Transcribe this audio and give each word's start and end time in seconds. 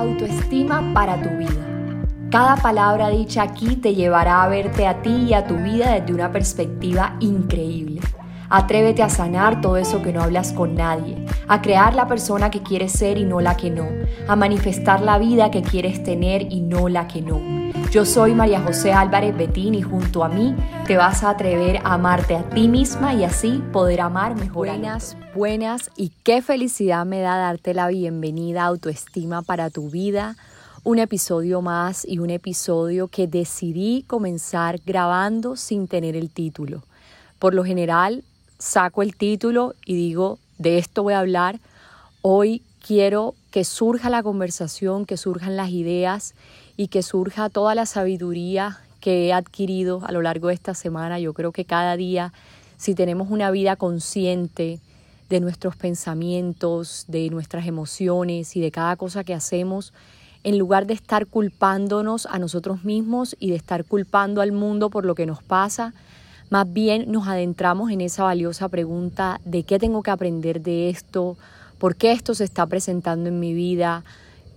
Autoestima 0.00 0.94
para 0.94 1.20
tu 1.20 1.28
vida. 1.36 2.00
Cada 2.30 2.56
palabra 2.56 3.10
dicha 3.10 3.42
aquí 3.42 3.76
te 3.76 3.94
llevará 3.94 4.42
a 4.42 4.48
verte 4.48 4.86
a 4.86 5.02
ti 5.02 5.26
y 5.28 5.34
a 5.34 5.46
tu 5.46 5.56
vida 5.56 5.92
desde 5.92 6.14
una 6.14 6.32
perspectiva 6.32 7.16
increíble. 7.20 8.00
Atrévete 8.48 9.02
a 9.02 9.10
sanar 9.10 9.60
todo 9.60 9.76
eso 9.76 10.00
que 10.00 10.14
no 10.14 10.22
hablas 10.22 10.54
con 10.54 10.74
nadie, 10.74 11.22
a 11.48 11.60
crear 11.60 11.94
la 11.94 12.08
persona 12.08 12.50
que 12.50 12.62
quieres 12.62 12.92
ser 12.92 13.18
y 13.18 13.24
no 13.24 13.42
la 13.42 13.58
que 13.58 13.68
no, 13.68 13.86
a 14.26 14.36
manifestar 14.36 15.02
la 15.02 15.18
vida 15.18 15.50
que 15.50 15.60
quieres 15.60 16.02
tener 16.02 16.50
y 16.50 16.62
no 16.62 16.88
la 16.88 17.06
que 17.06 17.20
no. 17.20 17.38
Yo 17.90 18.04
soy 18.04 18.36
María 18.36 18.60
José 18.60 18.92
Álvarez 18.92 19.36
Betín 19.36 19.74
y 19.74 19.82
junto 19.82 20.22
a 20.22 20.28
mí 20.28 20.54
te 20.86 20.96
vas 20.96 21.24
a 21.24 21.30
atrever 21.30 21.78
a 21.78 21.94
amarte 21.94 22.36
a 22.36 22.48
ti 22.48 22.68
misma 22.68 23.14
y 23.14 23.24
así 23.24 23.64
poder 23.72 24.00
amar 24.00 24.36
mejor. 24.36 24.68
Buenas, 24.68 25.16
buenas 25.34 25.90
y 25.96 26.12
qué 26.22 26.40
felicidad 26.40 27.04
me 27.04 27.18
da 27.18 27.36
darte 27.36 27.74
la 27.74 27.88
bienvenida 27.88 28.62
a 28.62 28.66
Autoestima 28.66 29.42
para 29.42 29.70
tu 29.70 29.90
vida. 29.90 30.36
Un 30.84 31.00
episodio 31.00 31.62
más 31.62 32.06
y 32.06 32.20
un 32.20 32.30
episodio 32.30 33.08
que 33.08 33.26
decidí 33.26 34.04
comenzar 34.06 34.78
grabando 34.86 35.56
sin 35.56 35.88
tener 35.88 36.14
el 36.14 36.30
título. 36.30 36.84
Por 37.40 37.54
lo 37.54 37.64
general 37.64 38.22
saco 38.60 39.02
el 39.02 39.16
título 39.16 39.74
y 39.84 39.96
digo, 39.96 40.38
de 40.58 40.78
esto 40.78 41.02
voy 41.02 41.14
a 41.14 41.18
hablar. 41.18 41.58
Hoy 42.22 42.62
quiero 42.86 43.34
que 43.50 43.64
surja 43.64 44.10
la 44.10 44.22
conversación, 44.22 45.06
que 45.06 45.16
surjan 45.16 45.56
las 45.56 45.70
ideas 45.70 46.34
y 46.80 46.88
que 46.88 47.02
surja 47.02 47.50
toda 47.50 47.74
la 47.74 47.84
sabiduría 47.84 48.78
que 49.00 49.26
he 49.26 49.32
adquirido 49.34 50.00
a 50.06 50.12
lo 50.12 50.22
largo 50.22 50.48
de 50.48 50.54
esta 50.54 50.72
semana. 50.72 51.18
Yo 51.18 51.34
creo 51.34 51.52
que 51.52 51.66
cada 51.66 51.94
día, 51.94 52.32
si 52.78 52.94
tenemos 52.94 53.30
una 53.30 53.50
vida 53.50 53.76
consciente 53.76 54.80
de 55.28 55.40
nuestros 55.40 55.76
pensamientos, 55.76 57.04
de 57.06 57.28
nuestras 57.28 57.66
emociones 57.66 58.56
y 58.56 58.62
de 58.62 58.70
cada 58.70 58.96
cosa 58.96 59.24
que 59.24 59.34
hacemos, 59.34 59.92
en 60.42 60.56
lugar 60.56 60.86
de 60.86 60.94
estar 60.94 61.26
culpándonos 61.26 62.24
a 62.24 62.38
nosotros 62.38 62.82
mismos 62.82 63.36
y 63.38 63.50
de 63.50 63.56
estar 63.56 63.84
culpando 63.84 64.40
al 64.40 64.52
mundo 64.52 64.88
por 64.88 65.04
lo 65.04 65.14
que 65.14 65.26
nos 65.26 65.42
pasa, 65.42 65.92
más 66.48 66.72
bien 66.72 67.12
nos 67.12 67.28
adentramos 67.28 67.90
en 67.90 68.00
esa 68.00 68.22
valiosa 68.22 68.70
pregunta 68.70 69.38
de 69.44 69.64
qué 69.64 69.78
tengo 69.78 70.02
que 70.02 70.12
aprender 70.12 70.62
de 70.62 70.88
esto, 70.88 71.36
por 71.78 71.94
qué 71.96 72.12
esto 72.12 72.32
se 72.32 72.44
está 72.44 72.64
presentando 72.64 73.28
en 73.28 73.38
mi 73.38 73.52
vida, 73.52 74.02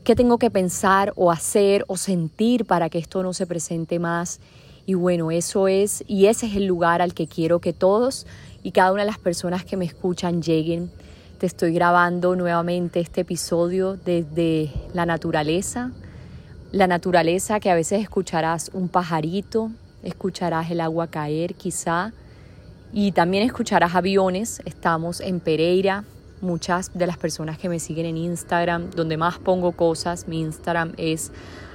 qué 0.04 0.16
tengo 0.16 0.38
que 0.38 0.52
pensar 0.52 1.14
o 1.16 1.32
hacer 1.32 1.86
o 1.88 1.98
sentir 1.98 2.66
para 2.66 2.90
que 2.90 3.00
esto 3.00 3.24
no 3.24 3.34
se 3.34 3.48
presente 3.48 4.00
más. 4.00 4.40
Y 4.86 4.96
bueno, 4.96 5.32
eso 5.32 5.68
es, 5.68 6.04
y 6.08 6.26
ese 6.26 6.48
es 6.48 6.56
el 6.56 6.66
lugar 6.66 7.02
al 7.02 7.14
que 7.14 7.28
quiero 7.28 7.60
que 7.60 7.72
todos 7.72 8.28
y 8.64 8.72
cada 8.72 8.92
una 8.92 9.04
de 9.04 9.08
las 9.08 9.18
personas 9.18 9.64
que 9.64 9.78
me 9.78 9.86
escuchan 9.86 10.42
lleguen. 10.42 10.92
Te 11.38 11.46
estoy 11.46 11.74
grabando 11.74 12.36
nuevamente 12.36 13.00
este 13.00 13.22
episodio 13.22 13.98
desde 13.98 14.72
la 14.94 15.06
naturaleza, 15.06 15.92
la 16.72 16.88
naturaleza 16.88 17.60
que 17.60 17.70
a 17.70 17.76
veces 17.76 18.02
escucharás 18.02 18.72
un 18.74 18.90
pajarito, 18.90 19.72
escucharás 20.04 20.70
el 20.70 20.82
agua 20.82 21.08
caer 21.08 21.56
quizá 21.56 22.12
y 22.92 23.14
también 23.14 23.44
escucharás 23.44 23.96
aviones. 23.96 24.62
Estamos 24.66 25.22
en 25.22 25.40
Pereira. 25.40 26.04
Muchas 26.44 26.92
de 26.94 27.08
las 27.08 27.18
personas 27.18 27.58
que 27.58 27.70
me 27.70 27.80
siguen 27.80 28.06
en 28.06 28.18
Instagram, 28.18 28.90
donde 28.90 29.16
más 29.16 29.40
pongo 29.40 29.72
cosas, 29.72 30.28
mi 30.28 30.42
Instagram 30.42 30.92
es 30.98 31.32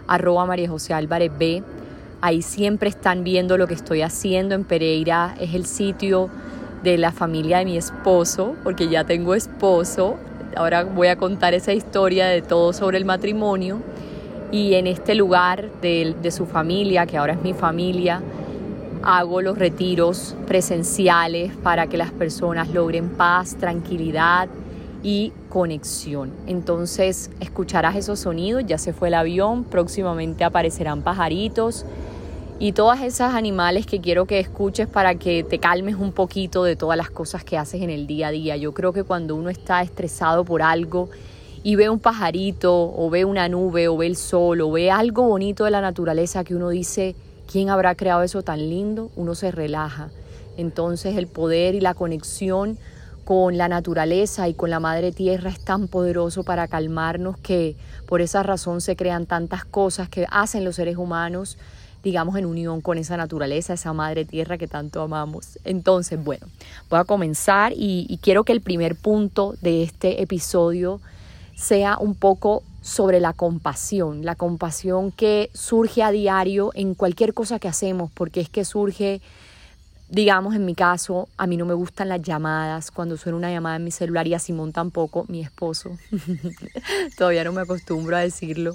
arroba 0.07 0.45
María 0.45 0.69
José 0.69 0.93
Álvarez 0.93 1.33
B. 1.39 1.63
Ahí 2.21 2.43
siempre 2.43 2.91
están 2.91 3.25
viendo 3.25 3.57
lo 3.57 3.67
que 3.67 3.73
estoy 3.73 4.03
haciendo 4.03 4.55
en 4.55 4.65
Pereira. 4.65 5.35
Es 5.41 5.55
el 5.55 5.65
sitio 5.65 6.29
de 6.83 6.99
la 6.99 7.13
familia 7.13 7.61
de 7.61 7.65
mi 7.65 7.79
esposo, 7.79 8.57
porque 8.63 8.89
ya 8.89 9.05
tengo 9.05 9.35
esposo. 9.35 10.19
Ahora 10.55 10.85
voy 10.85 11.09
a 11.09 11.17
contar 11.17 11.55
esa 11.55 11.73
historia 11.73 12.27
de 12.27 12.43
todo 12.43 12.75
sobre 12.75 12.99
el 12.99 13.07
matrimonio 13.07 13.81
y 14.53 14.75
en 14.75 14.87
este 14.87 15.15
lugar 15.15 15.71
de, 15.81 16.15
de, 16.21 16.31
su 16.31 16.45
familia, 16.45 17.07
que 17.07 17.17
ahora 17.17 17.33
es 17.33 17.43
mi 17.43 17.55
familia, 17.55 18.21
hago 19.03 19.41
los 19.41 19.59
retiros 19.59 20.35
presenciales 20.47 21.53
para 21.63 21.87
que 21.87 21.97
las 21.97 22.11
personas 22.11 22.69
logren 22.71 23.11
paz, 23.11 23.57
tranquilidad 23.57 24.49
y 25.03 25.33
conexión. 25.49 26.33
Entonces 26.47 27.31
escucharás 27.41 27.97
esos 27.97 28.21
sonidos, 28.21 28.65
ya 28.67 28.79
se 28.79 28.93
fue 28.93 29.09
el 29.09 29.15
avión, 29.15 29.65
próximamente 29.65 30.45
aparecerán 30.45 31.03
pajaritos 31.03 31.85
y 32.59 32.73
todas 32.73 33.03
esas 33.03 33.35
animales 33.35 33.87
que 33.87 34.01
quiero 34.01 34.27
que 34.27 34.41
escuches 34.41 34.89
para 34.89 35.15
que 35.15 35.45
te 35.45 35.59
calmes 35.59 35.95
un 35.95 36.13
poquito 36.13 36.65
de 36.65 36.75
todas 36.75 36.97
las 36.97 37.11
cosas 37.11 37.45
que 37.45 37.57
haces 37.57 37.83
en 37.83 37.91
el 37.91 38.07
día 38.07 38.29
a 38.29 38.31
día. 38.33 38.57
Yo 38.57 38.75
creo 38.75 38.93
que 38.93 39.05
cuando 39.05 39.37
uno 39.37 39.49
está 39.49 39.83
estresado 39.83 40.45
por 40.45 40.63
algo, 40.63 41.09
y 41.63 41.77
ve 41.77 41.91
un 41.91 41.99
pajarito 41.99 42.73
o 42.73 43.11
ve 43.11 43.25
una 43.25 43.49
nube 43.49 43.89
o 43.89 43.97
ve 43.97 44.07
el 44.07 44.17
sol 44.17 44.61
o 44.61 44.71
ve 44.71 44.91
algo 44.91 45.25
bonito 45.25 45.65
de 45.65 45.71
la 45.71 45.81
naturaleza 45.81 46.45
que 46.45 46.55
uno 46.55 46.69
dice, 46.69 47.17
¿quién 47.51 47.71
habrá 47.71 47.95
creado 47.95 48.23
eso 48.23 48.43
tan 48.43 48.69
lindo? 48.69 49.11
Uno 49.17 49.35
se 49.35 49.51
relaja. 49.51 50.11
Entonces 50.57 51.17
el 51.17 51.27
poder 51.27 51.75
y 51.75 51.81
la 51.81 51.95
conexión 51.95 52.79
con 53.25 53.59
la 53.59 53.69
naturaleza 53.69 54.49
y 54.49 54.55
con 54.55 54.71
la 54.71 54.81
madre 54.81 55.13
tierra 55.13 55.51
es 55.51 55.61
tan 55.61 55.89
poderoso 55.89 56.45
para 56.45 56.69
calmarnos 56.69 57.37
que 57.39 57.77
por 58.07 58.21
esa 58.21 58.43
razón 58.43 58.81
se 58.81 58.97
crean 58.97 59.27
tantas 59.27 59.65
cosas 59.65 60.09
que 60.09 60.27
hacen 60.31 60.65
los 60.65 60.77
seres 60.77 60.97
humanos 60.97 61.59
digamos, 62.03 62.37
en 62.37 62.47
unión 62.47 62.81
con 62.81 62.97
esa 62.97 63.17
naturaleza, 63.17 63.75
esa 63.75 63.93
madre 63.93 64.25
tierra 64.25 64.57
que 64.57 64.69
tanto 64.69 65.03
amamos. 65.03 65.59
Entonces, 65.65 66.23
bueno, 66.23 66.47
voy 66.89 67.01
a 67.01 67.05
comenzar 67.05 67.73
y, 67.73 68.07
y 68.09 68.19
quiero 68.19 68.45
que 68.45 68.53
el 68.53 68.61
primer 68.61 68.95
punto 68.95 69.57
de 69.61 69.83
este 69.83 70.23
episodio 70.23 71.01
sea 71.57 71.99
un 71.99 72.15
poco 72.15 72.63
sobre 72.89 73.21
la 73.21 73.35
compasión, 73.35 74.25
la 74.25 74.35
compasión 74.35 75.13
que 75.13 75.51
surge 75.53 76.03
a 76.03 76.11
diario 76.11 76.71
en 76.75 76.95
cualquier 76.95 77.35
cosa 77.35 77.59
que 77.59 77.69
hacemos, 77.69 78.11
porque 78.13 78.41
es 78.41 78.49
que 78.49 78.65
surge, 78.65 79.21
digamos 80.09 80.55
en 80.55 80.65
mi 80.65 80.75
caso, 80.75 81.29
a 81.37 81.47
mí 81.47 81.59
no 81.59 81.67
me 81.67 81.75
gustan 81.75 82.09
las 82.09 82.23
llamadas, 82.23 82.91
cuando 82.91 83.19
suena 83.19 83.37
una 83.37 83.51
llamada 83.51 83.77
en 83.77 83.85
mi 83.85 83.91
celular 83.91 84.27
y 84.27 84.33
a 84.33 84.39
Simón 84.39 84.73
tampoco, 84.73 85.27
mi 85.29 85.43
esposo, 85.43 85.99
todavía 87.19 87.45
no 87.45 87.53
me 87.53 87.61
acostumbro 87.61 88.17
a 88.17 88.21
decirlo, 88.21 88.75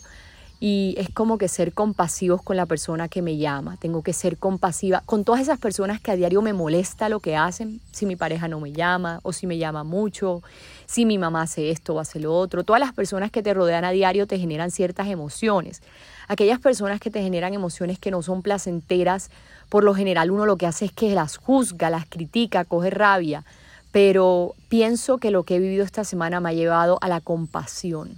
y 0.66 0.96
es 0.98 1.10
como 1.10 1.38
que 1.38 1.50
ser 1.50 1.74
compasivos 1.74 2.42
con 2.42 2.56
la 2.56 2.66
persona 2.66 3.10
que 3.10 3.22
me 3.22 3.36
llama. 3.36 3.76
Tengo 3.82 4.02
que 4.02 4.14
ser 4.14 4.38
compasiva 4.38 5.04
con 5.06 5.26
todas 5.26 5.42
esas 5.42 5.60
personas 5.60 6.00
que 6.00 6.10
a 6.10 6.16
diario 6.16 6.42
me 6.42 6.54
molesta 6.54 7.10
lo 7.10 7.20
que 7.20 7.36
hacen, 7.36 7.82
si 7.92 8.06
mi 8.06 8.16
pareja 8.16 8.48
no 8.48 8.62
me 8.62 8.72
llama 8.72 9.20
o 9.24 9.34
si 9.34 9.46
me 9.46 9.58
llama 9.58 9.84
mucho, 9.84 10.42
si 10.86 11.06
mi 11.06 11.18
mamá 11.18 11.42
hace 11.42 11.70
esto 11.70 11.96
o 11.96 12.00
hace 12.00 12.22
lo 12.22 12.34
otro. 12.34 12.64
Todas 12.64 12.80
las 12.80 12.94
personas 12.94 13.30
que 13.30 13.44
te 13.44 13.54
rodean 13.54 13.84
a 13.84 13.92
diario 13.92 14.26
te 14.26 14.40
generan 14.40 14.72
ciertas 14.72 15.10
emociones. 15.10 15.82
Aquellas 16.30 16.60
personas 16.60 17.02
que 17.02 17.12
te 17.12 17.22
generan 17.22 17.54
emociones 17.54 18.00
que 18.00 18.10
no 18.10 18.22
son 18.22 18.42
placenteras, 18.42 19.32
por 19.68 19.84
lo 19.84 19.94
general 19.94 20.32
uno 20.32 20.46
lo 20.46 20.56
que 20.56 20.66
hace 20.66 20.86
es 20.86 20.94
que 20.94 21.14
las 21.14 21.36
juzga, 21.36 21.90
las 21.90 22.06
critica, 22.06 22.64
coge 22.64 22.90
rabia. 22.90 23.44
Pero 23.92 24.56
pienso 24.70 25.18
que 25.18 25.30
lo 25.30 25.44
que 25.44 25.58
he 25.58 25.60
vivido 25.60 25.84
esta 25.84 26.06
semana 26.06 26.40
me 26.40 26.52
ha 26.52 26.54
llevado 26.54 27.00
a 27.02 27.10
la 27.10 27.20
compasión. 27.20 28.18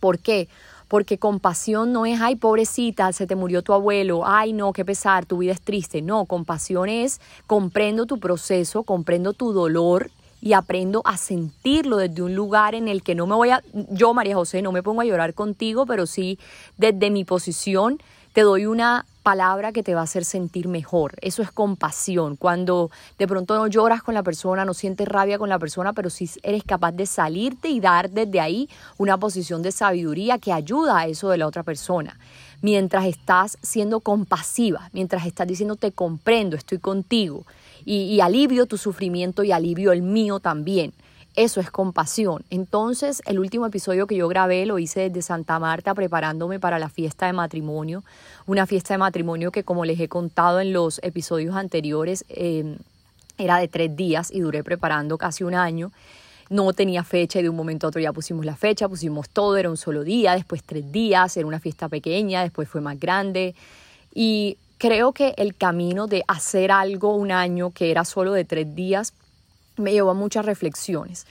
¿Por 0.00 0.18
qué? 0.18 0.48
Porque 0.88 1.18
compasión 1.18 1.92
no 1.92 2.06
es, 2.06 2.20
ay, 2.20 2.36
pobrecita, 2.36 3.12
se 3.12 3.26
te 3.26 3.36
murió 3.36 3.62
tu 3.62 3.72
abuelo, 3.72 4.22
ay, 4.26 4.52
no, 4.52 4.72
qué 4.72 4.84
pesar, 4.84 5.26
tu 5.26 5.38
vida 5.38 5.52
es 5.52 5.60
triste. 5.60 6.02
No, 6.02 6.24
compasión 6.26 6.88
es, 6.88 7.20
comprendo 7.46 8.06
tu 8.06 8.18
proceso, 8.18 8.82
comprendo 8.82 9.32
tu 9.32 9.52
dolor 9.52 10.10
y 10.40 10.52
aprendo 10.52 11.02
a 11.04 11.16
sentirlo 11.16 11.96
desde 11.96 12.22
un 12.22 12.34
lugar 12.34 12.74
en 12.74 12.88
el 12.88 13.02
que 13.02 13.14
no 13.14 13.26
me 13.26 13.34
voy 13.34 13.50
a, 13.50 13.62
yo 13.90 14.14
María 14.14 14.36
José, 14.36 14.62
no 14.62 14.70
me 14.70 14.82
pongo 14.82 15.00
a 15.00 15.04
llorar 15.04 15.34
contigo, 15.34 15.86
pero 15.86 16.06
sí 16.06 16.38
desde 16.76 17.10
mi 17.10 17.24
posición 17.24 17.98
te 18.32 18.42
doy 18.42 18.66
una 18.66 19.06
palabra 19.26 19.72
que 19.72 19.82
te 19.82 19.92
va 19.92 20.02
a 20.02 20.04
hacer 20.04 20.24
sentir 20.24 20.68
mejor. 20.68 21.14
Eso 21.20 21.42
es 21.42 21.50
compasión. 21.50 22.36
Cuando 22.36 22.92
de 23.18 23.26
pronto 23.26 23.56
no 23.56 23.66
lloras 23.66 24.00
con 24.00 24.14
la 24.14 24.22
persona, 24.22 24.64
no 24.64 24.72
sientes 24.72 25.08
rabia 25.08 25.36
con 25.36 25.48
la 25.48 25.58
persona, 25.58 25.92
pero 25.92 26.10
sí 26.10 26.30
eres 26.44 26.62
capaz 26.62 26.92
de 26.92 27.06
salirte 27.06 27.68
y 27.68 27.80
dar 27.80 28.08
desde 28.08 28.38
ahí 28.38 28.68
una 28.98 29.18
posición 29.18 29.62
de 29.62 29.72
sabiduría 29.72 30.38
que 30.38 30.52
ayuda 30.52 31.00
a 31.00 31.06
eso 31.08 31.28
de 31.28 31.38
la 31.38 31.48
otra 31.48 31.64
persona. 31.64 32.16
Mientras 32.62 33.04
estás 33.04 33.58
siendo 33.62 33.98
compasiva, 33.98 34.90
mientras 34.92 35.26
estás 35.26 35.48
diciendo 35.48 35.74
te 35.74 35.90
comprendo, 35.90 36.54
estoy 36.54 36.78
contigo 36.78 37.44
y, 37.84 38.02
y 38.02 38.20
alivio 38.20 38.66
tu 38.66 38.78
sufrimiento 38.78 39.42
y 39.42 39.50
alivio 39.50 39.90
el 39.90 40.02
mío 40.02 40.38
también. 40.38 40.92
Eso 41.36 41.60
es 41.60 41.70
compasión. 41.70 42.44
Entonces, 42.48 43.22
el 43.26 43.38
último 43.38 43.66
episodio 43.66 44.06
que 44.06 44.16
yo 44.16 44.26
grabé 44.26 44.64
lo 44.64 44.78
hice 44.78 45.00
desde 45.00 45.20
Santa 45.20 45.58
Marta 45.58 45.92
preparándome 45.94 46.58
para 46.58 46.78
la 46.78 46.88
fiesta 46.88 47.26
de 47.26 47.34
matrimonio. 47.34 48.04
Una 48.46 48.66
fiesta 48.66 48.94
de 48.94 48.98
matrimonio 48.98 49.50
que, 49.50 49.64
como 49.64 49.84
les 49.84 49.98
he 49.98 50.08
contado 50.08 50.60
en 50.60 50.72
los 50.72 51.00
episodios 51.02 51.56
anteriores, 51.56 52.24
em, 52.28 52.78
era 53.38 53.58
de 53.58 53.66
tres 53.66 53.96
días 53.96 54.30
y 54.30 54.40
duré 54.40 54.62
preparando 54.62 55.18
casi 55.18 55.42
un 55.42 55.54
año. 55.54 55.90
No 56.48 56.72
tenía 56.72 57.02
fecha 57.02 57.40
y 57.40 57.42
de 57.42 57.48
un 57.48 57.56
momento 57.56 57.86
a 57.86 57.88
otro 57.88 58.00
ya 58.00 58.12
pusimos 58.12 58.46
la 58.46 58.54
fecha, 58.54 58.88
pusimos 58.88 59.28
todo, 59.28 59.56
era 59.56 59.68
un 59.68 59.76
solo 59.76 60.04
día, 60.04 60.34
después 60.34 60.62
tres 60.62 60.92
días, 60.92 61.36
era 61.36 61.46
una 61.46 61.58
fiesta 61.58 61.88
pequeña, 61.88 62.42
después 62.42 62.68
fue 62.68 62.80
más 62.80 63.00
grande. 63.00 63.56
Y 64.14 64.58
creo 64.78 65.12
que 65.12 65.34
el 65.38 65.56
camino 65.56 66.06
de 66.06 66.22
hacer 66.28 66.70
algo 66.70 67.16
un 67.16 67.32
año 67.32 67.72
que 67.72 67.90
era 67.90 68.04
solo 68.04 68.32
de 68.32 68.44
tres 68.44 68.76
días 68.76 69.12
me 69.76 69.92
llevó 69.92 70.10
a 70.10 70.14
muchas 70.14 70.46
reflexiones. 70.46 71.26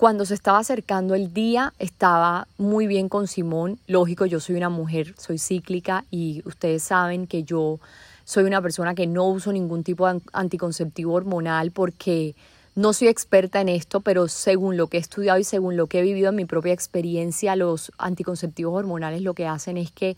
Cuando 0.00 0.24
se 0.24 0.32
estaba 0.32 0.60
acercando 0.60 1.14
el 1.14 1.34
día, 1.34 1.74
estaba 1.78 2.48
muy 2.56 2.86
bien 2.86 3.10
con 3.10 3.26
Simón. 3.26 3.78
Lógico, 3.86 4.24
yo 4.24 4.40
soy 4.40 4.56
una 4.56 4.70
mujer, 4.70 5.14
soy 5.18 5.36
cíclica 5.36 6.06
y 6.10 6.40
ustedes 6.46 6.84
saben 6.84 7.26
que 7.26 7.42
yo 7.42 7.80
soy 8.24 8.44
una 8.44 8.62
persona 8.62 8.94
que 8.94 9.06
no 9.06 9.28
uso 9.28 9.52
ningún 9.52 9.84
tipo 9.84 10.10
de 10.10 10.22
anticonceptivo 10.32 11.12
hormonal 11.12 11.70
porque 11.70 12.34
no 12.74 12.94
soy 12.94 13.08
experta 13.08 13.60
en 13.60 13.68
esto, 13.68 14.00
pero 14.00 14.26
según 14.28 14.78
lo 14.78 14.86
que 14.86 14.96
he 14.96 15.00
estudiado 15.00 15.38
y 15.38 15.44
según 15.44 15.76
lo 15.76 15.86
que 15.86 15.98
he 15.98 16.02
vivido 16.02 16.30
en 16.30 16.36
mi 16.36 16.46
propia 16.46 16.72
experiencia, 16.72 17.54
los 17.54 17.92
anticonceptivos 17.98 18.78
hormonales 18.78 19.20
lo 19.20 19.34
que 19.34 19.46
hacen 19.46 19.76
es 19.76 19.92
que 19.92 20.16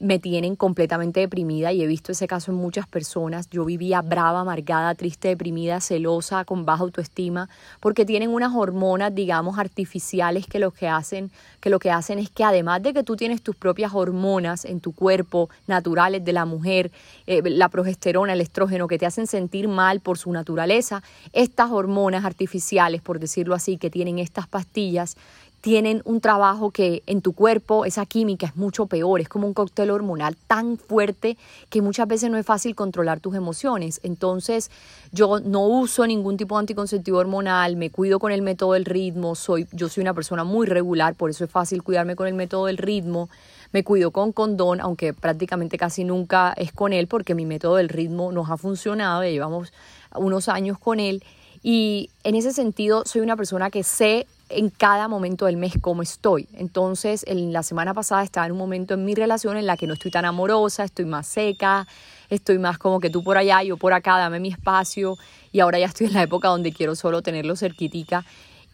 me 0.00 0.18
tienen 0.18 0.56
completamente 0.56 1.20
deprimida 1.20 1.72
y 1.72 1.82
he 1.82 1.86
visto 1.86 2.12
ese 2.12 2.26
caso 2.26 2.50
en 2.50 2.56
muchas 2.56 2.86
personas. 2.88 3.50
Yo 3.50 3.66
vivía 3.66 4.00
brava, 4.00 4.40
amargada, 4.40 4.94
triste, 4.94 5.28
deprimida, 5.28 5.80
celosa, 5.80 6.44
con 6.46 6.64
baja 6.64 6.82
autoestima, 6.82 7.50
porque 7.80 8.06
tienen 8.06 8.30
unas 8.30 8.54
hormonas, 8.54 9.14
digamos, 9.14 9.58
artificiales 9.58 10.46
que 10.46 10.58
lo 10.58 10.70
que 10.70 10.88
hacen, 10.88 11.30
que 11.60 11.68
lo 11.68 11.78
que 11.78 11.90
hacen 11.90 12.18
es 12.18 12.30
que 12.30 12.44
además 12.44 12.82
de 12.82 12.94
que 12.94 13.02
tú 13.02 13.14
tienes 13.14 13.42
tus 13.42 13.54
propias 13.54 13.92
hormonas 13.92 14.64
en 14.64 14.80
tu 14.80 14.92
cuerpo, 14.92 15.50
naturales 15.66 16.24
de 16.24 16.32
la 16.32 16.46
mujer, 16.46 16.90
eh, 17.26 17.42
la 17.44 17.68
progesterona, 17.68 18.32
el 18.32 18.40
estrógeno, 18.40 18.88
que 18.88 18.98
te 18.98 19.04
hacen 19.04 19.26
sentir 19.26 19.68
mal 19.68 20.00
por 20.00 20.16
su 20.16 20.32
naturaleza, 20.32 21.02
estas 21.34 21.70
hormonas 21.70 22.24
artificiales, 22.24 23.02
por 23.02 23.20
decirlo 23.20 23.54
así, 23.54 23.76
que 23.76 23.90
tienen 23.90 24.18
estas 24.18 24.48
pastillas, 24.48 25.18
tienen 25.60 26.00
un 26.04 26.20
trabajo 26.20 26.70
que 26.70 27.02
en 27.06 27.20
tu 27.20 27.32
cuerpo 27.32 27.84
esa 27.84 28.06
química 28.06 28.46
es 28.46 28.56
mucho 28.56 28.86
peor, 28.86 29.20
es 29.20 29.28
como 29.28 29.46
un 29.46 29.52
cóctel 29.52 29.90
hormonal 29.90 30.36
tan 30.46 30.78
fuerte 30.78 31.36
que 31.68 31.82
muchas 31.82 32.08
veces 32.08 32.30
no 32.30 32.38
es 32.38 32.46
fácil 32.46 32.74
controlar 32.74 33.20
tus 33.20 33.34
emociones. 33.34 34.00
Entonces 34.02 34.70
yo 35.12 35.40
no 35.40 35.66
uso 35.66 36.06
ningún 36.06 36.36
tipo 36.36 36.56
de 36.56 36.60
anticonceptivo 36.60 37.18
hormonal, 37.18 37.76
me 37.76 37.90
cuido 37.90 38.18
con 38.18 38.32
el 38.32 38.40
método 38.40 38.72
del 38.72 38.86
ritmo, 38.86 39.34
soy, 39.34 39.66
yo 39.72 39.88
soy 39.88 40.00
una 40.02 40.14
persona 40.14 40.44
muy 40.44 40.66
regular, 40.66 41.14
por 41.14 41.28
eso 41.28 41.44
es 41.44 41.50
fácil 41.50 41.82
cuidarme 41.82 42.16
con 42.16 42.26
el 42.26 42.34
método 42.34 42.66
del 42.66 42.78
ritmo. 42.78 43.28
Me 43.72 43.84
cuido 43.84 44.10
con 44.10 44.32
condón, 44.32 44.80
aunque 44.80 45.12
prácticamente 45.14 45.78
casi 45.78 46.02
nunca 46.02 46.52
es 46.56 46.72
con 46.72 46.92
él 46.92 47.06
porque 47.06 47.36
mi 47.36 47.46
método 47.46 47.76
del 47.76 47.88
ritmo 47.88 48.32
nos 48.32 48.50
ha 48.50 48.56
funcionado, 48.56 49.22
llevamos 49.22 49.72
unos 50.16 50.48
años 50.48 50.78
con 50.78 50.98
él. 50.98 51.22
Y 51.62 52.10
en 52.24 52.34
ese 52.34 52.52
sentido 52.52 53.04
soy 53.04 53.20
una 53.20 53.36
persona 53.36 53.70
que 53.70 53.84
sé 53.84 54.26
en 54.50 54.70
cada 54.70 55.08
momento 55.08 55.46
del 55.46 55.56
mes 55.56 55.74
cómo 55.80 56.02
estoy. 56.02 56.48
Entonces, 56.54 57.24
en 57.26 57.52
la 57.52 57.62
semana 57.62 57.94
pasada 57.94 58.22
estaba 58.22 58.46
en 58.46 58.52
un 58.52 58.58
momento 58.58 58.94
en 58.94 59.04
mi 59.04 59.14
relación 59.14 59.56
en 59.56 59.66
la 59.66 59.76
que 59.76 59.86
no 59.86 59.94
estoy 59.94 60.10
tan 60.10 60.24
amorosa, 60.24 60.84
estoy 60.84 61.04
más 61.04 61.26
seca, 61.26 61.86
estoy 62.28 62.58
más 62.58 62.78
como 62.78 63.00
que 63.00 63.10
tú 63.10 63.22
por 63.22 63.38
allá, 63.38 63.62
yo 63.62 63.76
por 63.76 63.92
acá, 63.92 64.18
dame 64.18 64.40
mi 64.40 64.48
espacio. 64.48 65.16
Y 65.52 65.60
ahora 65.60 65.78
ya 65.78 65.86
estoy 65.86 66.08
en 66.08 66.14
la 66.14 66.22
época 66.22 66.48
donde 66.48 66.72
quiero 66.72 66.94
solo 66.94 67.22
tenerlo 67.22 67.56
cerquitica. 67.56 68.24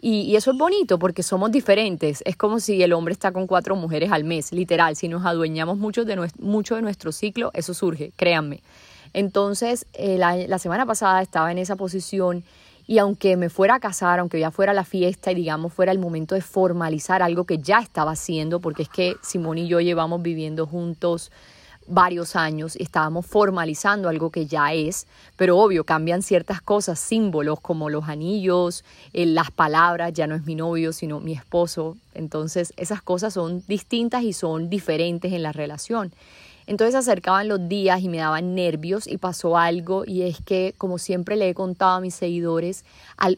Y, 0.00 0.36
eso 0.36 0.50
es 0.52 0.58
bonito 0.58 0.98
porque 0.98 1.22
somos 1.22 1.50
diferentes. 1.50 2.22
Es 2.26 2.36
como 2.36 2.60
si 2.60 2.82
el 2.82 2.92
hombre 2.92 3.12
está 3.12 3.32
con 3.32 3.46
cuatro 3.46 3.76
mujeres 3.76 4.12
al 4.12 4.24
mes, 4.24 4.52
literal. 4.52 4.96
Si 4.96 5.08
nos 5.08 5.24
adueñamos 5.24 5.78
mucho 5.78 6.04
de, 6.04 6.30
mucho 6.38 6.76
de 6.76 6.82
nuestro 6.82 7.12
ciclo, 7.12 7.50
eso 7.54 7.74
surge, 7.74 8.12
créanme. 8.16 8.62
Entonces, 9.14 9.86
eh, 9.94 10.18
la 10.18 10.58
semana 10.58 10.84
pasada 10.84 11.22
estaba 11.22 11.50
en 11.50 11.58
esa 11.58 11.76
posición 11.76 12.44
y 12.86 12.98
aunque 12.98 13.36
me 13.36 13.50
fuera 13.50 13.76
a 13.76 13.80
casar, 13.80 14.20
aunque 14.20 14.38
ya 14.38 14.50
fuera 14.50 14.72
la 14.72 14.84
fiesta 14.84 15.32
y 15.32 15.34
digamos 15.34 15.72
fuera 15.72 15.92
el 15.92 15.98
momento 15.98 16.34
de 16.34 16.40
formalizar 16.40 17.22
algo 17.22 17.44
que 17.44 17.58
ya 17.58 17.78
estaba 17.78 18.12
haciendo, 18.12 18.60
porque 18.60 18.82
es 18.82 18.88
que 18.88 19.16
Simón 19.22 19.58
y 19.58 19.68
yo 19.68 19.80
llevamos 19.80 20.22
viviendo 20.22 20.66
juntos 20.66 21.30
varios 21.86 22.36
años 22.36 22.76
estábamos 22.76 23.26
formalizando 23.26 24.08
algo 24.08 24.30
que 24.30 24.46
ya 24.46 24.72
es, 24.72 25.06
pero 25.36 25.58
obvio 25.58 25.84
cambian 25.84 26.22
ciertas 26.22 26.60
cosas, 26.60 26.98
símbolos 26.98 27.60
como 27.60 27.90
los 27.90 28.08
anillos, 28.08 28.84
eh, 29.12 29.26
las 29.26 29.50
palabras, 29.50 30.12
ya 30.12 30.26
no 30.26 30.34
es 30.34 30.44
mi 30.44 30.54
novio, 30.54 30.92
sino 30.92 31.20
mi 31.20 31.32
esposo, 31.32 31.96
entonces 32.14 32.72
esas 32.76 33.02
cosas 33.02 33.34
son 33.34 33.62
distintas 33.66 34.22
y 34.22 34.32
son 34.32 34.68
diferentes 34.68 35.32
en 35.32 35.42
la 35.42 35.52
relación. 35.52 36.12
Entonces 36.68 36.96
acercaban 36.96 37.46
los 37.46 37.68
días 37.68 38.02
y 38.02 38.08
me 38.08 38.16
daban 38.16 38.56
nervios 38.56 39.06
y 39.06 39.18
pasó 39.18 39.56
algo 39.56 40.04
y 40.04 40.22
es 40.22 40.40
que, 40.40 40.74
como 40.76 40.98
siempre 40.98 41.36
le 41.36 41.48
he 41.48 41.54
contado 41.54 41.92
a 41.92 42.00
mis 42.00 42.14
seguidores, 42.14 42.84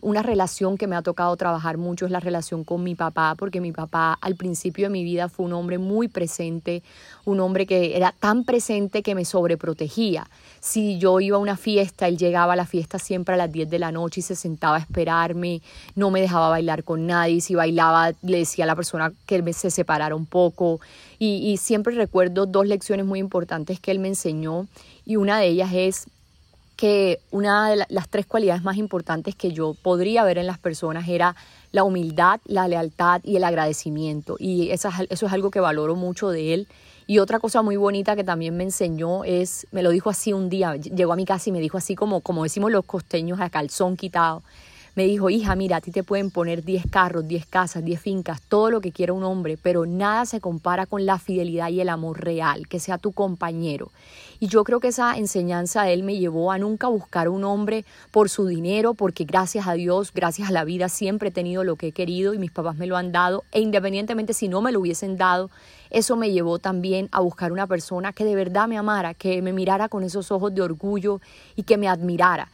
una 0.00 0.22
relación 0.22 0.78
que 0.78 0.86
me 0.86 0.96
ha 0.96 1.02
tocado 1.02 1.36
trabajar 1.36 1.76
mucho 1.76 2.06
es 2.06 2.10
la 2.10 2.20
relación 2.20 2.64
con 2.64 2.82
mi 2.82 2.94
papá, 2.94 3.34
porque 3.36 3.60
mi 3.60 3.72
papá 3.72 4.16
al 4.20 4.34
principio 4.34 4.86
de 4.86 4.90
mi 4.90 5.04
vida 5.04 5.28
fue 5.28 5.44
un 5.44 5.52
hombre 5.52 5.76
muy 5.76 6.08
presente, 6.08 6.82
un 7.26 7.40
hombre 7.40 7.66
que 7.66 7.96
era 7.96 8.14
tan 8.18 8.44
presente 8.44 9.02
que 9.02 9.14
me 9.14 9.26
sobreprotegía. 9.26 10.26
Si 10.60 10.98
yo 10.98 11.20
iba 11.20 11.36
a 11.36 11.40
una 11.40 11.56
fiesta, 11.56 12.08
él 12.08 12.16
llegaba 12.16 12.54
a 12.54 12.56
la 12.56 12.66
fiesta 12.66 12.98
siempre 12.98 13.34
a 13.34 13.38
las 13.38 13.52
10 13.52 13.68
de 13.68 13.78
la 13.78 13.92
noche 13.92 14.20
y 14.20 14.22
se 14.22 14.36
sentaba 14.36 14.76
a 14.76 14.80
esperarme, 14.80 15.60
no 15.94 16.10
me 16.10 16.20
dejaba 16.20 16.48
bailar 16.48 16.82
con 16.82 17.06
nadie, 17.06 17.40
si 17.42 17.54
bailaba 17.54 18.12
le 18.22 18.38
decía 18.38 18.64
a 18.64 18.66
la 18.66 18.74
persona 18.74 19.12
que 19.26 19.52
se 19.52 19.70
separara 19.70 20.16
un 20.16 20.26
poco 20.26 20.80
y, 21.18 21.56
siempre 21.56 21.94
recuerdo 21.94 22.46
dos 22.46 22.66
lecciones 22.66 23.04
muy 23.04 23.18
importantes 23.18 23.80
que 23.80 23.90
él 23.90 23.98
me 23.98 24.08
enseñó 24.08 24.68
y 25.04 25.16
una 25.16 25.38
de 25.38 25.48
ellas 25.48 25.70
es 25.72 26.06
que 26.76 27.18
una 27.32 27.70
de 27.70 27.84
las 27.88 28.08
tres 28.08 28.24
cualidades 28.24 28.62
más 28.62 28.76
importantes 28.76 29.34
que 29.34 29.50
yo 29.50 29.74
podría 29.82 30.22
ver 30.22 30.38
en 30.38 30.46
las 30.46 30.58
personas 30.58 31.08
era 31.08 31.34
la 31.72 31.82
humildad, 31.82 32.40
la 32.44 32.68
lealtad 32.68 33.20
y 33.24 33.34
el 33.34 33.42
agradecimiento. 33.42 34.36
Y 34.38 34.70
eso 34.70 34.88
es 35.10 35.22
algo 35.24 35.50
que 35.50 35.58
valoro 35.58 35.96
mucho 35.96 36.30
de 36.30 36.54
él. 36.54 36.68
Y 37.08 37.18
otra 37.18 37.40
cosa 37.40 37.62
muy 37.62 37.76
bonita 37.76 38.14
que 38.14 38.22
también 38.22 38.56
me 38.56 38.62
enseñó 38.62 39.24
es, 39.24 39.66
me 39.72 39.82
lo 39.82 39.90
dijo 39.90 40.08
así 40.08 40.32
un 40.32 40.48
día, 40.48 40.76
llegó 40.76 41.14
a 41.14 41.16
mi 41.16 41.24
casa 41.24 41.48
y 41.50 41.52
me 41.52 41.58
dijo 41.58 41.78
así 41.78 41.96
como, 41.96 42.20
como 42.20 42.44
decimos 42.44 42.70
los 42.70 42.84
costeños, 42.84 43.40
a 43.40 43.50
calzón 43.50 43.96
quitado 43.96 44.44
me 44.98 45.04
dijo, 45.04 45.30
hija, 45.30 45.54
mira, 45.54 45.76
a 45.76 45.80
ti 45.80 45.92
te 45.92 46.02
pueden 46.02 46.32
poner 46.32 46.64
10 46.64 46.86
carros, 46.90 47.28
10 47.28 47.46
casas, 47.46 47.84
10 47.84 48.00
fincas, 48.00 48.42
todo 48.42 48.68
lo 48.68 48.80
que 48.80 48.90
quiera 48.90 49.12
un 49.12 49.22
hombre, 49.22 49.56
pero 49.56 49.86
nada 49.86 50.26
se 50.26 50.40
compara 50.40 50.86
con 50.86 51.06
la 51.06 51.20
fidelidad 51.20 51.68
y 51.68 51.80
el 51.80 51.88
amor 51.88 52.20
real, 52.20 52.66
que 52.66 52.80
sea 52.80 52.98
tu 52.98 53.12
compañero. 53.12 53.92
Y 54.40 54.48
yo 54.48 54.64
creo 54.64 54.80
que 54.80 54.88
esa 54.88 55.16
enseñanza 55.16 55.84
de 55.84 55.92
él 55.92 56.02
me 56.02 56.18
llevó 56.18 56.50
a 56.50 56.58
nunca 56.58 56.88
buscar 56.88 57.28
un 57.28 57.44
hombre 57.44 57.84
por 58.10 58.28
su 58.28 58.48
dinero, 58.48 58.94
porque 58.94 59.22
gracias 59.22 59.68
a 59.68 59.74
Dios, 59.74 60.10
gracias 60.12 60.48
a 60.48 60.52
la 60.52 60.64
vida, 60.64 60.88
siempre 60.88 61.28
he 61.28 61.32
tenido 61.32 61.62
lo 61.62 61.76
que 61.76 61.86
he 61.86 61.92
querido 61.92 62.34
y 62.34 62.38
mis 62.38 62.50
papás 62.50 62.74
me 62.74 62.88
lo 62.88 62.96
han 62.96 63.12
dado, 63.12 63.44
e 63.52 63.60
independientemente 63.60 64.34
si 64.34 64.48
no 64.48 64.62
me 64.62 64.72
lo 64.72 64.80
hubiesen 64.80 65.16
dado, 65.16 65.48
eso 65.90 66.16
me 66.16 66.32
llevó 66.32 66.58
también 66.58 67.08
a 67.12 67.20
buscar 67.20 67.52
una 67.52 67.68
persona 67.68 68.12
que 68.12 68.24
de 68.24 68.34
verdad 68.34 68.66
me 68.66 68.76
amara, 68.76 69.14
que 69.14 69.42
me 69.42 69.52
mirara 69.52 69.88
con 69.88 70.02
esos 70.02 70.32
ojos 70.32 70.52
de 70.52 70.62
orgullo 70.62 71.20
y 71.54 71.62
que 71.62 71.76
me 71.76 71.86
admirara. 71.86 72.48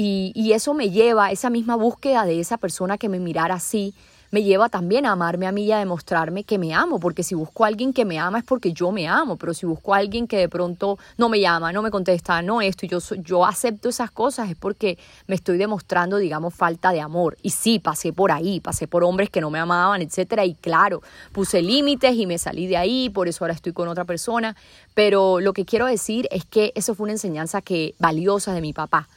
Y, 0.00 0.52
eso 0.52 0.74
me 0.74 0.90
lleva, 0.90 1.32
esa 1.32 1.50
misma 1.50 1.74
búsqueda 1.74 2.24
de 2.24 2.38
esa 2.38 2.56
persona 2.56 2.98
que 2.98 3.08
me 3.08 3.18
mirara 3.18 3.56
así, 3.56 3.94
me 4.30 4.44
lleva 4.44 4.68
también 4.68 5.06
a 5.06 5.12
amarme 5.12 5.48
a 5.48 5.50
mí 5.50 5.64
y 5.64 5.72
a 5.72 5.78
demostrarme 5.78 6.44
que 6.44 6.56
me 6.56 6.72
amo, 6.72 7.00
porque 7.00 7.24
si 7.24 7.34
busco 7.34 7.64
a 7.64 7.66
alguien 7.66 7.92
que 7.92 8.04
me 8.04 8.16
ama 8.16 8.38
es 8.38 8.44
porque 8.44 8.72
yo 8.72 8.92
me 8.92 9.08
amo, 9.08 9.36
pero 9.36 9.54
si 9.54 9.66
busco 9.66 9.94
a 9.94 9.96
alguien 9.96 10.28
que 10.28 10.36
de 10.36 10.48
pronto 10.48 11.00
no 11.16 11.28
me 11.28 11.40
llama, 11.40 11.72
no 11.72 11.82
me 11.82 11.90
contesta, 11.90 12.40
no 12.42 12.62
esto, 12.62 12.86
yo, 12.86 13.00
yo 13.24 13.44
acepto 13.44 13.88
esas 13.88 14.12
cosas, 14.12 14.48
es 14.48 14.56
porque 14.56 14.98
me 15.26 15.34
estoy 15.34 15.58
demostrando, 15.58 16.18
digamos, 16.18 16.54
falta 16.54 16.92
de 16.92 17.00
amor. 17.00 17.36
Y 17.42 17.50
sí, 17.50 17.80
pasé 17.80 18.12
por 18.12 18.30
ahí, 18.30 18.60
pasé 18.60 18.86
por 18.86 19.02
hombres 19.02 19.30
que 19.30 19.40
no 19.40 19.50
me 19.50 19.58
amaban, 19.58 20.00
etcétera, 20.00 20.44
y 20.44 20.54
claro, 20.54 21.02
puse 21.32 21.60
límites 21.60 22.14
y 22.14 22.24
me 22.26 22.38
salí 22.38 22.68
de 22.68 22.76
ahí, 22.76 23.10
por 23.10 23.26
eso 23.26 23.42
ahora 23.42 23.54
estoy 23.54 23.72
con 23.72 23.88
otra 23.88 24.04
persona, 24.04 24.54
pero 24.94 25.40
lo 25.40 25.52
que 25.52 25.64
quiero 25.64 25.86
decir 25.86 26.28
es 26.30 26.44
que 26.44 26.70
eso 26.76 26.94
fue 26.94 27.02
una 27.02 27.14
enseñanza 27.14 27.62
que 27.62 27.96
valiosa 27.98 28.52
de 28.52 28.60
mi 28.60 28.72
papá 28.72 29.08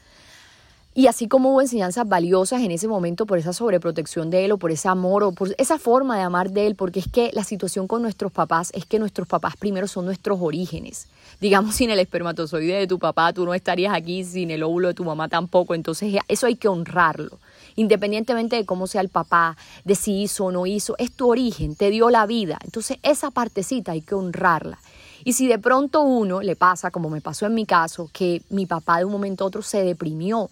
y 0.94 1.08
así 1.08 1.30
como 1.30 1.52
hubo 1.52 1.62
enseñanzas 1.62 2.06
valiosas 2.06 2.62
en 2.62 2.72
ese 2.72 2.90
momento 2.90 3.26
por 3.26 3.38
esa 3.38 3.54
sobreprotección 3.54 4.30
de 4.30 4.44
él 4.44 4.52
o 4.52 4.58
por 4.58 4.72
ese 4.72 4.90
amor 4.90 5.24
o 5.24 5.32
por 5.32 5.56
esa 5.58 5.80
forma 5.80 6.18
de 6.18 6.24
amar 6.24 6.52
de 6.52 6.68
él, 6.68 6.76
porque 6.76 7.00
es 7.00 7.08
que 7.10 7.32
la 7.32 7.46
situación 7.46 7.88
con 7.88 8.02
nuestros 8.02 8.30
papás 8.30 8.72
es 8.74 8.86
que 8.86 9.00
nuestros 9.00 9.26
papás 9.26 9.56
primero 9.56 9.88
son 9.88 10.04
nuestros 10.04 10.40
orígenes. 10.42 11.08
Digamos, 11.40 11.76
sin 11.78 11.92
el 11.92 12.00
espermatozoide 12.00 12.78
de 12.78 12.88
tu 12.88 13.00
papá 13.00 13.32
tú 13.32 13.46
no 13.46 13.54
estarías 13.54 13.94
aquí, 13.94 14.26
sin 14.26 14.52
el 14.52 14.64
óvulo 14.64 14.90
de 14.90 14.94
tu 14.94 15.06
mamá 15.06 15.30
tampoco. 15.30 15.76
Entonces 15.76 16.14
eso 16.28 16.46
hay 16.46 16.56
que 16.56 16.68
honrarlo. 16.68 17.40
Independientemente 17.78 18.58
de 18.58 18.66
cómo 18.66 18.86
sea 18.86 19.00
el 19.00 19.08
papá, 19.08 19.56
de 19.86 19.96
si 19.96 20.24
hizo 20.24 20.46
o 20.46 20.52
no 20.52 20.66
hizo, 20.66 20.96
es 20.98 21.14
tu 21.14 21.30
origen, 21.30 21.76
te 21.76 21.90
dio 21.90 22.10
la 22.10 22.26
vida. 22.26 22.60
Entonces 22.66 22.98
esa 23.02 23.32
partecita 23.32 23.94
hay 23.94 24.02
que 24.02 24.16
honrarla. 24.16 24.78
Y 25.24 25.34
si 25.34 25.48
de 25.48 25.58
pronto 25.58 26.02
uno 26.02 26.42
le 26.42 26.58
pasa, 26.58 26.92
como 26.92 27.10
me 27.10 27.22
pasó 27.22 27.46
en 27.46 27.54
mi 27.54 27.66
caso, 27.66 28.10
que 28.12 28.42
mi 28.50 28.66
papá 28.66 28.98
de 28.98 29.06
un 29.06 29.12
momento 29.14 29.46
a 29.46 29.48
otro 29.48 29.62
se 29.62 29.86
deprimió 29.86 30.50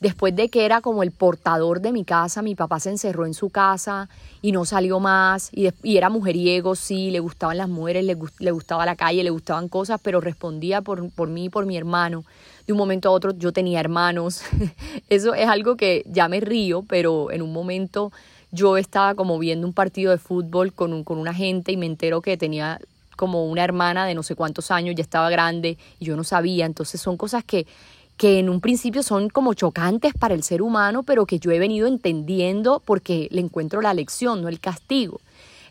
Después 0.00 0.34
de 0.36 0.48
que 0.48 0.64
era 0.64 0.80
como 0.80 1.02
el 1.02 1.10
portador 1.10 1.80
de 1.80 1.92
mi 1.92 2.04
casa, 2.04 2.40
mi 2.40 2.54
papá 2.54 2.78
se 2.78 2.90
encerró 2.90 3.26
en 3.26 3.34
su 3.34 3.50
casa 3.50 4.08
y 4.42 4.52
no 4.52 4.64
salió 4.64 5.00
más. 5.00 5.50
Y, 5.52 5.96
era 5.96 6.08
mujeriego, 6.08 6.76
sí, 6.76 7.10
le 7.10 7.18
gustaban 7.20 7.58
las 7.58 7.68
mujeres, 7.68 8.04
le, 8.04 8.16
le, 8.38 8.50
gustaba 8.52 8.86
la 8.86 8.94
calle, 8.94 9.24
le 9.24 9.30
gustaban 9.30 9.68
cosas, 9.68 10.00
pero 10.02 10.20
respondía 10.20 10.82
por, 10.82 11.10
por 11.10 11.28
mí 11.28 11.46
y 11.46 11.48
por 11.48 11.66
mi 11.66 11.76
hermano. 11.76 12.24
De 12.66 12.72
un 12.72 12.78
momento 12.78 13.08
a 13.08 13.12
otro 13.12 13.32
yo 13.36 13.52
tenía 13.52 13.80
hermanos. 13.80 14.42
Eso 15.08 15.34
es 15.34 15.48
algo 15.48 15.76
que 15.76 16.04
ya 16.06 16.28
me 16.28 16.38
río, 16.40 16.84
pero 16.88 17.32
en 17.32 17.42
un 17.42 17.52
momento 17.52 18.12
yo 18.52 18.76
estaba 18.76 19.14
como 19.14 19.38
viendo 19.38 19.66
un 19.66 19.72
partido 19.72 20.12
de 20.12 20.18
fútbol 20.18 20.72
con, 20.72 21.02
con 21.02 21.18
una 21.18 21.34
gente 21.34 21.72
y 21.72 21.76
me 21.76 21.86
entero 21.86 22.22
que 22.22 22.36
tenía 22.36 22.78
como 23.16 23.46
una 23.46 23.64
hermana 23.64 24.06
de 24.06 24.14
no 24.14 24.22
sé 24.22 24.36
cuántos 24.36 24.70
años, 24.70 24.94
ya 24.94 25.02
estaba 25.02 25.28
grande 25.28 25.76
y 25.98 26.04
yo 26.04 26.16
no 26.16 26.22
sabía. 26.22 26.66
Entonces 26.66 27.00
son 27.00 27.16
cosas 27.16 27.42
que 27.42 27.66
que 28.18 28.40
en 28.40 28.48
un 28.50 28.60
principio 28.60 29.02
son 29.02 29.30
como 29.30 29.54
chocantes 29.54 30.12
para 30.12 30.34
el 30.34 30.42
ser 30.42 30.60
humano, 30.60 31.04
pero 31.04 31.24
que 31.24 31.38
yo 31.38 31.52
he 31.52 31.58
venido 31.58 31.86
entendiendo 31.86 32.82
porque 32.84 33.28
le 33.30 33.40
encuentro 33.40 33.80
la 33.80 33.94
lección, 33.94 34.42
no 34.42 34.48
el 34.48 34.60
castigo. 34.60 35.20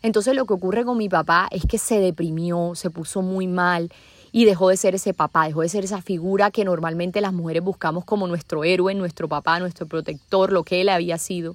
Entonces 0.02 0.34
lo 0.34 0.46
que 0.46 0.54
ocurre 0.54 0.84
con 0.84 0.96
mi 0.96 1.08
papá 1.08 1.48
es 1.50 1.64
que 1.66 1.76
se 1.76 2.00
deprimió, 2.00 2.72
se 2.74 2.90
puso 2.90 3.20
muy 3.20 3.46
mal 3.46 3.92
y 4.32 4.46
dejó 4.46 4.70
de 4.70 4.78
ser 4.78 4.94
ese 4.94 5.12
papá, 5.12 5.46
dejó 5.46 5.60
de 5.60 5.68
ser 5.68 5.84
esa 5.84 6.00
figura 6.00 6.50
que 6.50 6.64
normalmente 6.64 7.20
las 7.20 7.34
mujeres 7.34 7.62
buscamos 7.62 8.04
como 8.04 8.26
nuestro 8.26 8.64
héroe, 8.64 8.94
nuestro 8.94 9.28
papá, 9.28 9.60
nuestro 9.60 9.86
protector, 9.86 10.50
lo 10.50 10.64
que 10.64 10.80
él 10.80 10.88
había 10.88 11.18
sido. 11.18 11.54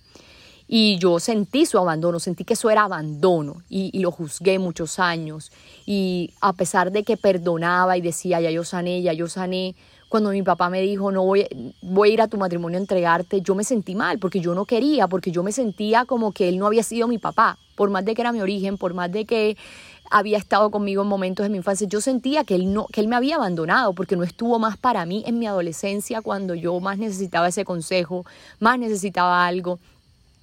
Y 0.68 0.98
yo 0.98 1.20
sentí 1.20 1.66
su 1.66 1.78
abandono, 1.78 2.20
sentí 2.20 2.46
que 2.46 2.54
eso 2.54 2.70
era 2.70 2.84
abandono 2.84 3.64
y, 3.70 4.00
lo 4.00 4.12
juzgué 4.12 4.60
muchos 4.60 4.98
años. 4.98 5.52
Y 5.86 6.32
a 6.42 6.54
pesar 6.54 6.92
de 6.92 7.04
que 7.04 7.18
perdonaba 7.18 7.98
y 7.98 8.02
decía, 8.02 8.40
ya 8.40 8.50
yo 8.50 8.64
sané, 8.64 9.02
ya 9.02 9.14
yo 9.14 9.28
sané, 9.28 9.76
cuando 10.14 10.30
mi 10.30 10.44
papá 10.44 10.70
me 10.70 10.80
dijo, 10.80 11.12
no 11.12 11.24
voy, 11.24 11.48
voy 11.82 12.12
a 12.12 12.14
ir 12.14 12.22
a 12.22 12.28
tu 12.28 12.38
matrimonio 12.38 12.78
a 12.78 12.82
entregarte, 12.82 13.42
yo 13.42 13.56
me 13.56 13.64
sentí 13.64 13.96
mal 13.96 14.20
porque 14.20 14.42
yo 14.42 14.54
no 14.54 14.66
quería, 14.66 15.08
porque 15.08 15.32
yo 15.32 15.42
me 15.42 15.52
sentía 15.52 16.06
como 16.06 16.34
que 16.34 16.50
él 16.50 16.60
no 16.60 16.68
había 16.68 16.84
sido 16.84 17.08
mi 17.08 17.18
papá, 17.18 17.58
por 17.74 17.90
más 17.90 18.06
de 18.06 18.14
que 18.14 18.22
era 18.22 18.32
mi 18.32 18.40
origen, 18.40 18.78
por 18.78 18.94
más 18.94 19.12
de 19.12 19.26
que 19.26 19.58
había 20.12 20.38
estado 20.38 20.70
conmigo 20.70 21.02
en 21.02 21.08
momentos 21.08 21.44
de 21.44 21.50
mi 21.50 21.58
infancia, 21.58 21.88
yo 21.88 22.00
sentía 22.00 22.44
que 22.44 22.54
él, 22.54 22.72
no, 22.72 22.86
que 22.94 23.02
él 23.02 23.08
me 23.08 23.16
había 23.16 23.38
abandonado 23.38 23.94
porque 23.94 24.16
no 24.16 24.22
estuvo 24.22 24.60
más 24.60 24.78
para 24.78 25.04
mí 25.08 25.24
en 25.26 25.40
mi 25.40 25.48
adolescencia 25.48 26.22
cuando 26.22 26.54
yo 26.54 26.80
más 26.80 27.00
necesitaba 27.00 27.48
ese 27.48 27.66
consejo, 27.66 28.24
más 28.60 28.78
necesitaba 28.78 29.48
algo. 29.48 29.80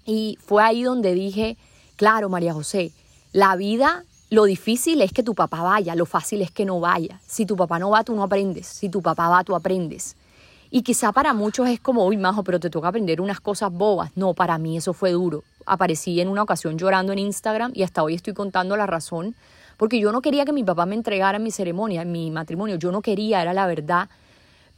Y 0.04 0.36
fue 0.44 0.64
ahí 0.64 0.82
donde 0.82 1.14
dije, 1.14 1.56
claro, 1.94 2.28
María 2.28 2.54
José, 2.54 2.90
la 3.32 3.54
vida 3.54 4.02
lo 4.30 4.44
difícil 4.44 5.02
es 5.02 5.12
que 5.12 5.24
tu 5.24 5.34
papá 5.34 5.62
vaya, 5.62 5.96
lo 5.96 6.06
fácil 6.06 6.40
es 6.40 6.52
que 6.52 6.64
no 6.64 6.78
vaya. 6.78 7.20
Si 7.26 7.46
tu 7.46 7.56
papá 7.56 7.80
no 7.80 7.90
va, 7.90 8.04
tú 8.04 8.14
no 8.14 8.22
aprendes. 8.22 8.66
Si 8.66 8.88
tu 8.88 9.02
papá 9.02 9.28
va, 9.28 9.42
tú 9.42 9.56
aprendes. 9.56 10.16
Y 10.70 10.82
quizá 10.82 11.10
para 11.10 11.34
muchos 11.34 11.68
es 11.68 11.80
como, 11.80 12.06
uy, 12.06 12.16
majo, 12.16 12.44
pero 12.44 12.60
te 12.60 12.70
toca 12.70 12.88
aprender 12.88 13.20
unas 13.20 13.40
cosas 13.40 13.72
bobas. 13.72 14.12
No, 14.14 14.34
para 14.34 14.56
mí 14.56 14.76
eso 14.76 14.92
fue 14.92 15.10
duro. 15.10 15.42
Aparecí 15.66 16.20
en 16.20 16.28
una 16.28 16.44
ocasión 16.44 16.78
llorando 16.78 17.12
en 17.12 17.18
Instagram 17.18 17.72
y 17.74 17.82
hasta 17.82 18.04
hoy 18.04 18.14
estoy 18.14 18.32
contando 18.32 18.76
la 18.76 18.86
razón, 18.86 19.34
porque 19.76 19.98
yo 19.98 20.12
no 20.12 20.22
quería 20.22 20.44
que 20.44 20.52
mi 20.52 20.62
papá 20.62 20.86
me 20.86 20.94
entregara 20.94 21.38
en 21.38 21.42
mi 21.42 21.50
ceremonia, 21.50 22.02
en 22.02 22.12
mi 22.12 22.30
matrimonio. 22.30 22.76
Yo 22.76 22.92
no 22.92 23.02
quería, 23.02 23.42
era 23.42 23.52
la 23.52 23.66
verdad. 23.66 24.08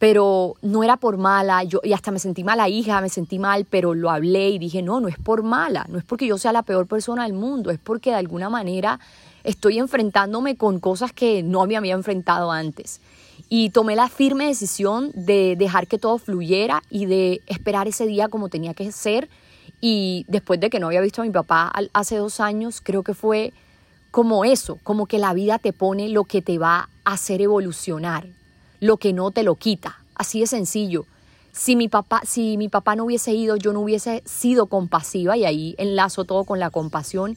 Pero 0.02 0.56
no 0.62 0.82
era 0.82 0.96
por 0.96 1.16
mala, 1.16 1.62
yo, 1.62 1.78
y 1.84 1.92
hasta 1.92 2.10
me 2.10 2.18
sentí 2.18 2.42
mala 2.42 2.68
hija, 2.68 3.00
me 3.00 3.08
sentí 3.08 3.38
mal, 3.38 3.66
pero 3.70 3.94
lo 3.94 4.10
hablé 4.10 4.50
y 4.50 4.58
dije, 4.58 4.82
no, 4.82 5.00
no 5.00 5.06
es 5.06 5.16
por 5.16 5.44
mala, 5.44 5.86
no 5.88 5.96
es 5.96 6.02
porque 6.02 6.26
yo 6.26 6.38
sea 6.38 6.50
la 6.50 6.64
peor 6.64 6.88
persona 6.88 7.22
del 7.22 7.34
mundo, 7.34 7.70
es 7.70 7.78
porque 7.78 8.10
de 8.10 8.16
alguna 8.16 8.50
manera 8.50 8.98
estoy 9.44 9.78
enfrentándome 9.78 10.56
con 10.56 10.80
cosas 10.80 11.12
que 11.12 11.44
no 11.44 11.64
me 11.68 11.76
había 11.76 11.94
enfrentado 11.94 12.50
antes. 12.50 13.00
Y 13.48 13.70
tomé 13.70 13.94
la 13.94 14.08
firme 14.08 14.46
decisión 14.46 15.12
de 15.14 15.54
dejar 15.56 15.86
que 15.86 15.98
todo 15.98 16.18
fluyera 16.18 16.82
y 16.90 17.06
de 17.06 17.40
esperar 17.46 17.86
ese 17.86 18.04
día 18.04 18.26
como 18.26 18.48
tenía 18.48 18.74
que 18.74 18.90
ser. 18.90 19.28
Y 19.80 20.24
después 20.26 20.58
de 20.58 20.68
que 20.68 20.80
no 20.80 20.88
había 20.88 21.00
visto 21.00 21.22
a 21.22 21.24
mi 21.24 21.30
papá 21.30 21.70
hace 21.92 22.16
dos 22.16 22.40
años, 22.40 22.80
creo 22.82 23.04
que 23.04 23.14
fue 23.14 23.52
como 24.10 24.44
eso, 24.44 24.80
como 24.82 25.06
que 25.06 25.20
la 25.20 25.32
vida 25.32 25.60
te 25.60 25.72
pone 25.72 26.08
lo 26.08 26.24
que 26.24 26.42
te 26.42 26.58
va 26.58 26.88
a 27.04 27.12
hacer 27.12 27.40
evolucionar, 27.40 28.26
lo 28.82 28.96
que 28.96 29.12
no 29.12 29.30
te 29.30 29.44
lo 29.44 29.54
quita. 29.54 30.00
Así 30.16 30.40
de 30.40 30.48
sencillo. 30.48 31.06
Si 31.52 31.76
mi 31.76 31.88
papá, 31.88 32.22
si 32.26 32.56
mi 32.56 32.68
papá 32.68 32.96
no 32.96 33.04
hubiese 33.04 33.32
ido, 33.32 33.54
yo 33.56 33.72
no 33.72 33.80
hubiese 33.80 34.22
sido 34.26 34.66
compasiva 34.66 35.36
y 35.36 35.44
ahí 35.44 35.74
enlazo 35.78 36.24
todo 36.24 36.42
con 36.42 36.58
la 36.58 36.70
compasión 36.70 37.36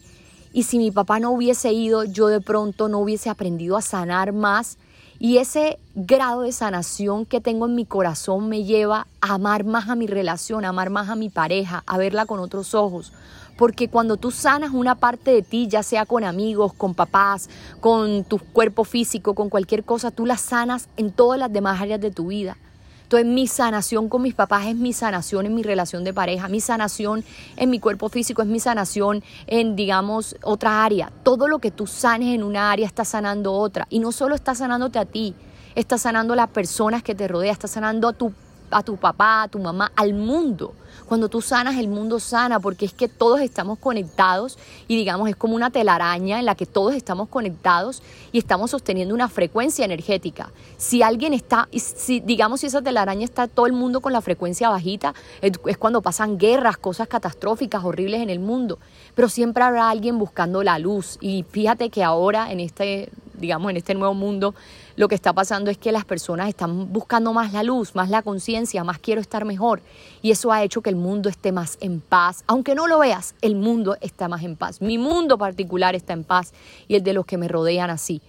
y 0.54 0.64
si 0.64 0.80
mi 0.80 0.90
papá 0.90 1.20
no 1.20 1.32
hubiese 1.32 1.72
ido, 1.72 2.04
yo 2.04 2.28
de 2.28 2.42
pronto 2.42 2.90
no 2.90 3.00
hubiese 3.00 3.30
aprendido 3.30 3.78
a 3.78 3.82
sanar 3.82 4.34
más. 4.34 4.78
Y 5.20 5.38
ese 5.38 5.80
grado 5.96 6.42
de 6.42 6.52
sanación 6.52 7.26
que 7.26 7.40
tengo 7.40 7.66
en 7.68 7.76
mi 7.76 7.86
corazón 7.86 8.50
me 8.50 8.64
lleva 8.64 9.08
a 9.22 9.36
amar 9.36 9.64
más 9.64 9.90
a 9.90 9.96
mi 9.96 10.08
relación, 10.08 10.66
a 10.66 10.70
amar 10.70 10.90
más 10.90 11.10
a 11.10 11.16
mi 11.16 11.30
pareja, 11.30 11.84
a 11.88 11.98
verla 11.98 12.26
con 12.26 12.40
otros 12.40 12.74
ojos. 12.74 13.14
Porque 13.58 13.88
cuando 13.88 14.18
tú 14.18 14.32
sanas 14.32 14.72
una 14.72 14.96
parte 14.96 15.32
de 15.32 15.42
ti, 15.42 15.68
ya 15.70 15.84
sea 15.84 16.06
con 16.06 16.26
amigos, 16.26 16.74
con 16.74 16.94
papás, 16.94 17.50
con 17.80 18.26
tu 18.26 18.40
cuerpo 18.40 18.84
físico, 18.84 19.34
con 19.34 19.50
cualquier 19.50 19.86
cosa, 19.86 20.12
tú 20.12 20.26
la 20.26 20.38
sanas 20.38 20.90
en 20.98 21.12
todas 21.12 21.40
las 21.40 21.54
demás 21.54 21.80
áreas 21.80 22.02
de 22.02 22.12
tu 22.12 22.28
vida. 22.28 22.58
Entonces 23.06 23.28
mi 23.28 23.46
sanación 23.46 24.10
con 24.10 24.24
mis 24.24 24.34
papás 24.34 24.66
es 24.66 24.76
mi 24.76 24.92
sanación 24.92 25.46
en 25.46 25.54
mi 25.54 25.62
relación 25.62 26.04
de 26.04 26.12
pareja, 26.12 26.48
mi 26.48 26.60
sanación 26.60 27.24
en 27.56 27.70
mi 27.70 27.80
cuerpo 27.80 28.10
físico 28.10 28.42
es 28.42 28.48
mi 28.48 28.60
sanación 28.60 29.24
en, 29.46 29.76
digamos, 29.76 30.36
otra 30.42 30.84
área. 30.84 31.12
Todo 31.22 31.48
lo 31.48 31.60
que 31.60 31.70
tú 31.70 31.86
sanes 31.86 32.34
en 32.34 32.42
una 32.42 32.72
área 32.72 32.88
está 32.88 33.06
sanando 33.06 33.54
otra. 33.54 33.86
Y 33.92 34.00
no 34.00 34.12
solo 34.12 34.34
está 34.34 34.56
sanándote 34.56 34.98
a 34.98 35.06
ti, 35.06 35.36
está 35.76 36.00
sanando 36.00 36.34
a 36.34 36.36
las 36.36 36.50
personas 36.50 37.04
que 37.04 37.14
te 37.14 37.28
rodean, 37.28 37.54
está 37.54 37.68
sanando 37.68 38.08
a 38.08 38.14
tu 38.14 38.34
a 38.72 38.84
tu 38.84 38.98
papá, 38.98 39.44
a 39.44 39.48
tu 39.48 39.60
mamá, 39.60 39.92
al 39.96 40.14
mundo. 40.14 40.74
Cuando 41.08 41.30
tú 41.30 41.42
sanas, 41.42 41.78
el 41.78 41.88
mundo 41.88 42.20
sana, 42.20 42.60
porque 42.60 42.86
es 42.86 42.94
que 42.94 43.08
todos 43.08 43.40
estamos 43.42 43.78
conectados 43.78 44.58
y 44.88 44.96
digamos, 44.96 45.30
es 45.30 45.36
como 45.36 45.56
una 45.56 45.70
telaraña 45.70 46.40
en 46.40 46.46
la 46.46 46.56
que 46.56 46.66
todos 46.66 46.96
estamos 46.96 47.30
conectados 47.30 48.02
y 48.32 48.40
estamos 48.40 48.72
sosteniendo 48.72 49.14
una 49.14 49.30
frecuencia 49.30 49.86
energética. 49.86 50.52
Si 50.78 51.04
alguien 51.04 51.34
está, 51.34 51.68
si, 51.72 52.22
digamos, 52.22 52.62
si 52.62 52.68
esa 52.68 52.82
telaraña 52.82 53.24
está 53.24 53.48
todo 53.48 53.68
el 53.68 53.74
mundo 53.74 54.02
con 54.02 54.14
la 54.14 54.22
frecuencia 54.22 54.70
bajita, 54.70 55.14
es 55.42 55.78
cuando 55.78 56.02
pasan 56.02 56.40
guerras, 56.40 56.78
cosas 56.78 57.08
catastróficas, 57.08 57.84
horribles 57.84 58.22
en 58.22 58.32
el 58.32 58.40
mundo. 58.40 58.80
Pero 59.16 59.30
siempre 59.30 59.64
habrá 59.64 59.90
alguien 59.90 60.20
buscando 60.20 60.62
la 60.62 60.78
luz. 60.78 61.18
Y 61.22 61.44
fíjate 61.50 61.90
que 61.90 62.04
ahora 62.04 62.52
en 62.52 62.60
este, 62.60 63.10
digamos, 63.34 63.72
en 63.72 63.78
este 63.78 63.96
nuevo 63.96 64.14
mundo, 64.14 64.54
lo 64.98 65.08
que 65.08 65.16
está 65.16 65.34
pasando 65.34 65.72
es 65.72 65.78
que 65.78 65.92
las 65.92 66.06
personas 66.06 66.50
están 66.50 66.92
buscando 66.92 67.34
más 67.34 67.54
la 67.54 67.64
luz, 67.64 67.96
más 67.96 68.10
la 68.10 68.22
conciencia, 68.22 68.84
más 68.84 69.00
quiero 69.00 69.22
estar 69.22 69.46
mejor. 69.46 69.82
Y 70.22 70.32
eso 70.32 70.52
ha 70.52 70.64
hecho 70.64 70.82
que 70.82 70.90
el 70.90 70.96
mundo 70.96 71.30
esté 71.30 71.52
más 71.52 71.78
en 71.82 72.02
paz. 72.02 72.44
Aunque 72.48 72.76
no 72.76 72.88
lo 72.88 73.00
veas, 73.00 73.36
el 73.42 73.56
mundo 73.56 73.98
está 74.02 74.28
más 74.28 74.44
en 74.44 74.56
paz. 74.56 74.82
Mi 74.82 74.98
mundo 74.98 75.38
particular 75.38 75.96
está 75.96 76.14
en 76.14 76.24
paz 76.24 76.54
y 76.88 76.96
el 76.96 77.04
de 77.04 77.14
los 77.14 77.26
que 77.26 77.38
me 77.38 77.48
rodean 77.48 77.90
así. 77.90 78.22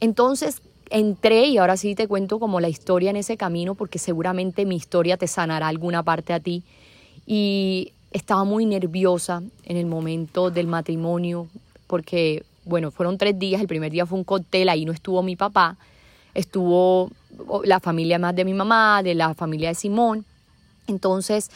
Entonces, 0.00 0.62
entré 0.90 1.46
y 1.46 1.58
ahora 1.58 1.76
sí 1.76 1.94
te 1.94 2.08
cuento 2.08 2.38
como 2.38 2.60
la 2.60 2.68
historia 2.68 3.10
en 3.10 3.16
ese 3.16 3.36
camino 3.36 3.74
porque 3.74 3.98
seguramente 3.98 4.64
mi 4.64 4.76
historia 4.76 5.16
te 5.16 5.26
sanará 5.26 5.68
alguna 5.68 6.02
parte 6.02 6.32
a 6.32 6.40
ti. 6.40 6.64
Y 7.26 7.92
estaba 8.10 8.44
muy 8.44 8.66
nerviosa 8.66 9.42
en 9.64 9.76
el 9.76 9.86
momento 9.86 10.50
del 10.50 10.66
matrimonio 10.66 11.48
porque, 11.86 12.44
bueno, 12.64 12.90
fueron 12.90 13.18
tres 13.18 13.38
días. 13.38 13.60
El 13.60 13.68
primer 13.68 13.92
día 13.92 14.06
fue 14.06 14.18
un 14.18 14.24
cóctel, 14.24 14.68
ahí 14.68 14.84
no 14.84 14.92
estuvo 14.92 15.22
mi 15.22 15.36
papá 15.36 15.76
estuvo 16.38 17.10
la 17.64 17.80
familia 17.80 18.18
más 18.18 18.34
de 18.34 18.44
mi 18.44 18.54
mamá, 18.54 19.02
de 19.02 19.14
la 19.14 19.34
familia 19.34 19.70
de 19.70 19.74
Simón. 19.74 20.24
Entonces, 20.86 21.50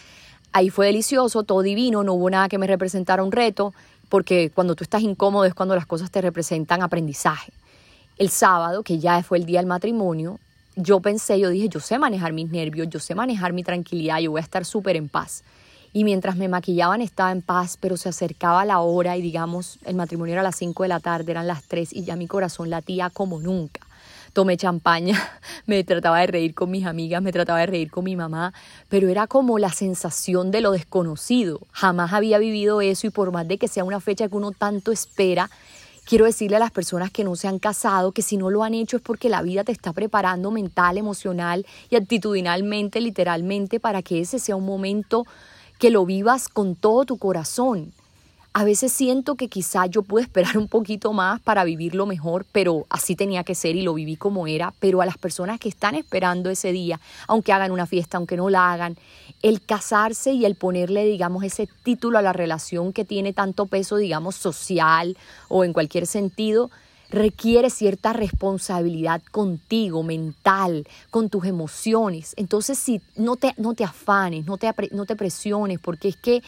ahí 0.52 0.70
fue 0.70 0.86
delicioso, 0.86 1.44
todo 1.44 1.62
divino, 1.62 2.02
no 2.02 2.14
hubo 2.14 2.28
nada 2.30 2.48
que 2.48 2.58
me 2.58 2.66
representara 2.66 3.22
un 3.22 3.32
reto, 3.32 3.72
porque 4.08 4.50
cuando 4.50 4.74
tú 4.74 4.84
estás 4.84 5.02
incómodo 5.02 5.44
es 5.44 5.54
cuando 5.54 5.74
las 5.74 5.86
cosas 5.86 6.10
te 6.10 6.20
representan 6.20 6.82
aprendizaje. 6.82 7.52
El 8.18 8.28
sábado, 8.28 8.82
que 8.82 8.98
ya 8.98 9.22
fue 9.22 9.38
el 9.38 9.46
día 9.46 9.60
del 9.60 9.66
matrimonio, 9.66 10.38
yo 10.74 11.00
pensé, 11.00 11.38
yo 11.38 11.48
dije, 11.48 11.68
yo 11.68 11.80
sé 11.80 11.98
manejar 11.98 12.32
mis 12.32 12.50
nervios, 12.50 12.88
yo 12.88 12.98
sé 12.98 13.14
manejar 13.14 13.52
mi 13.52 13.62
tranquilidad, 13.62 14.18
yo 14.18 14.32
voy 14.32 14.40
a 14.40 14.44
estar 14.44 14.64
súper 14.64 14.96
en 14.96 15.08
paz. 15.08 15.44
Y 15.92 16.04
mientras 16.04 16.36
me 16.36 16.48
maquillaban 16.48 17.02
estaba 17.02 17.32
en 17.32 17.42
paz, 17.42 17.76
pero 17.78 17.96
se 17.96 18.08
acercaba 18.08 18.64
la 18.64 18.80
hora 18.80 19.16
y 19.16 19.22
digamos, 19.22 19.78
el 19.84 19.94
matrimonio 19.94 20.32
era 20.32 20.40
a 20.40 20.44
las 20.44 20.56
5 20.56 20.82
de 20.84 20.88
la 20.88 21.00
tarde, 21.00 21.32
eran 21.32 21.46
las 21.46 21.64
3 21.64 21.92
y 21.92 22.04
ya 22.04 22.16
mi 22.16 22.26
corazón 22.26 22.70
latía 22.70 23.10
como 23.10 23.40
nunca 23.40 23.80
tomé 24.32 24.56
champaña, 24.56 25.20
me 25.66 25.84
trataba 25.84 26.20
de 26.20 26.26
reír 26.26 26.54
con 26.54 26.70
mis 26.70 26.86
amigas, 26.86 27.22
me 27.22 27.32
trataba 27.32 27.60
de 27.60 27.66
reír 27.66 27.90
con 27.90 28.04
mi 28.04 28.16
mamá, 28.16 28.52
pero 28.88 29.08
era 29.08 29.26
como 29.26 29.58
la 29.58 29.70
sensación 29.70 30.50
de 30.50 30.60
lo 30.60 30.72
desconocido. 30.72 31.60
Jamás 31.72 32.12
había 32.12 32.38
vivido 32.38 32.80
eso 32.80 33.06
y 33.06 33.10
por 33.10 33.30
más 33.32 33.46
de 33.46 33.58
que 33.58 33.68
sea 33.68 33.84
una 33.84 34.00
fecha 34.00 34.28
que 34.28 34.36
uno 34.36 34.52
tanto 34.52 34.92
espera, 34.92 35.50
quiero 36.04 36.24
decirle 36.24 36.56
a 36.56 36.60
las 36.60 36.70
personas 36.70 37.10
que 37.10 37.24
no 37.24 37.36
se 37.36 37.48
han 37.48 37.58
casado 37.58 38.12
que 38.12 38.22
si 38.22 38.36
no 38.36 38.50
lo 38.50 38.64
han 38.64 38.74
hecho 38.74 38.96
es 38.96 39.02
porque 39.02 39.28
la 39.28 39.42
vida 39.42 39.64
te 39.64 39.72
está 39.72 39.92
preparando 39.92 40.50
mental, 40.50 40.98
emocional 40.98 41.66
y 41.90 41.96
actitudinalmente, 41.96 43.00
literalmente, 43.00 43.80
para 43.80 44.02
que 44.02 44.20
ese 44.20 44.38
sea 44.38 44.56
un 44.56 44.66
momento 44.66 45.26
que 45.82 45.90
lo 45.90 46.06
vivas 46.06 46.48
con 46.48 46.76
todo 46.76 47.04
tu 47.04 47.18
corazón. 47.18 47.92
A 48.52 48.62
veces 48.62 48.92
siento 48.92 49.34
que 49.34 49.48
quizá 49.48 49.86
yo 49.86 50.02
pude 50.02 50.22
esperar 50.22 50.56
un 50.56 50.68
poquito 50.68 51.12
más 51.12 51.40
para 51.40 51.64
vivirlo 51.64 52.06
mejor, 52.06 52.46
pero 52.52 52.86
así 52.88 53.16
tenía 53.16 53.42
que 53.42 53.56
ser 53.56 53.74
y 53.74 53.82
lo 53.82 53.92
viví 53.92 54.14
como 54.14 54.46
era. 54.46 54.72
Pero 54.78 55.02
a 55.02 55.06
las 55.06 55.18
personas 55.18 55.58
que 55.58 55.68
están 55.68 55.96
esperando 55.96 56.50
ese 56.50 56.70
día, 56.70 57.00
aunque 57.26 57.52
hagan 57.52 57.72
una 57.72 57.86
fiesta, 57.86 58.16
aunque 58.16 58.36
no 58.36 58.48
la 58.48 58.72
hagan, 58.72 58.96
el 59.42 59.60
casarse 59.60 60.30
y 60.30 60.44
el 60.44 60.54
ponerle, 60.54 61.04
digamos, 61.04 61.42
ese 61.42 61.68
título 61.82 62.16
a 62.16 62.22
la 62.22 62.32
relación 62.32 62.92
que 62.92 63.04
tiene 63.04 63.32
tanto 63.32 63.66
peso, 63.66 63.96
digamos, 63.96 64.36
social 64.36 65.16
o 65.48 65.64
en 65.64 65.72
cualquier 65.72 66.06
sentido, 66.06 66.70
requiere 67.12 67.70
cierta 67.70 68.12
responsabilidad 68.12 69.22
contigo, 69.30 70.02
mental, 70.02 70.86
con 71.10 71.28
tus 71.28 71.44
emociones. 71.44 72.32
Entonces, 72.36 72.78
si 72.78 73.00
no 73.16 73.36
te, 73.36 73.54
no 73.58 73.74
te 73.74 73.84
afanes, 73.84 74.46
no 74.46 74.56
te, 74.56 74.72
no 74.92 75.04
te 75.04 75.14
presiones, 75.14 75.78
porque 75.78 76.08
es 76.08 76.16
que 76.16 76.42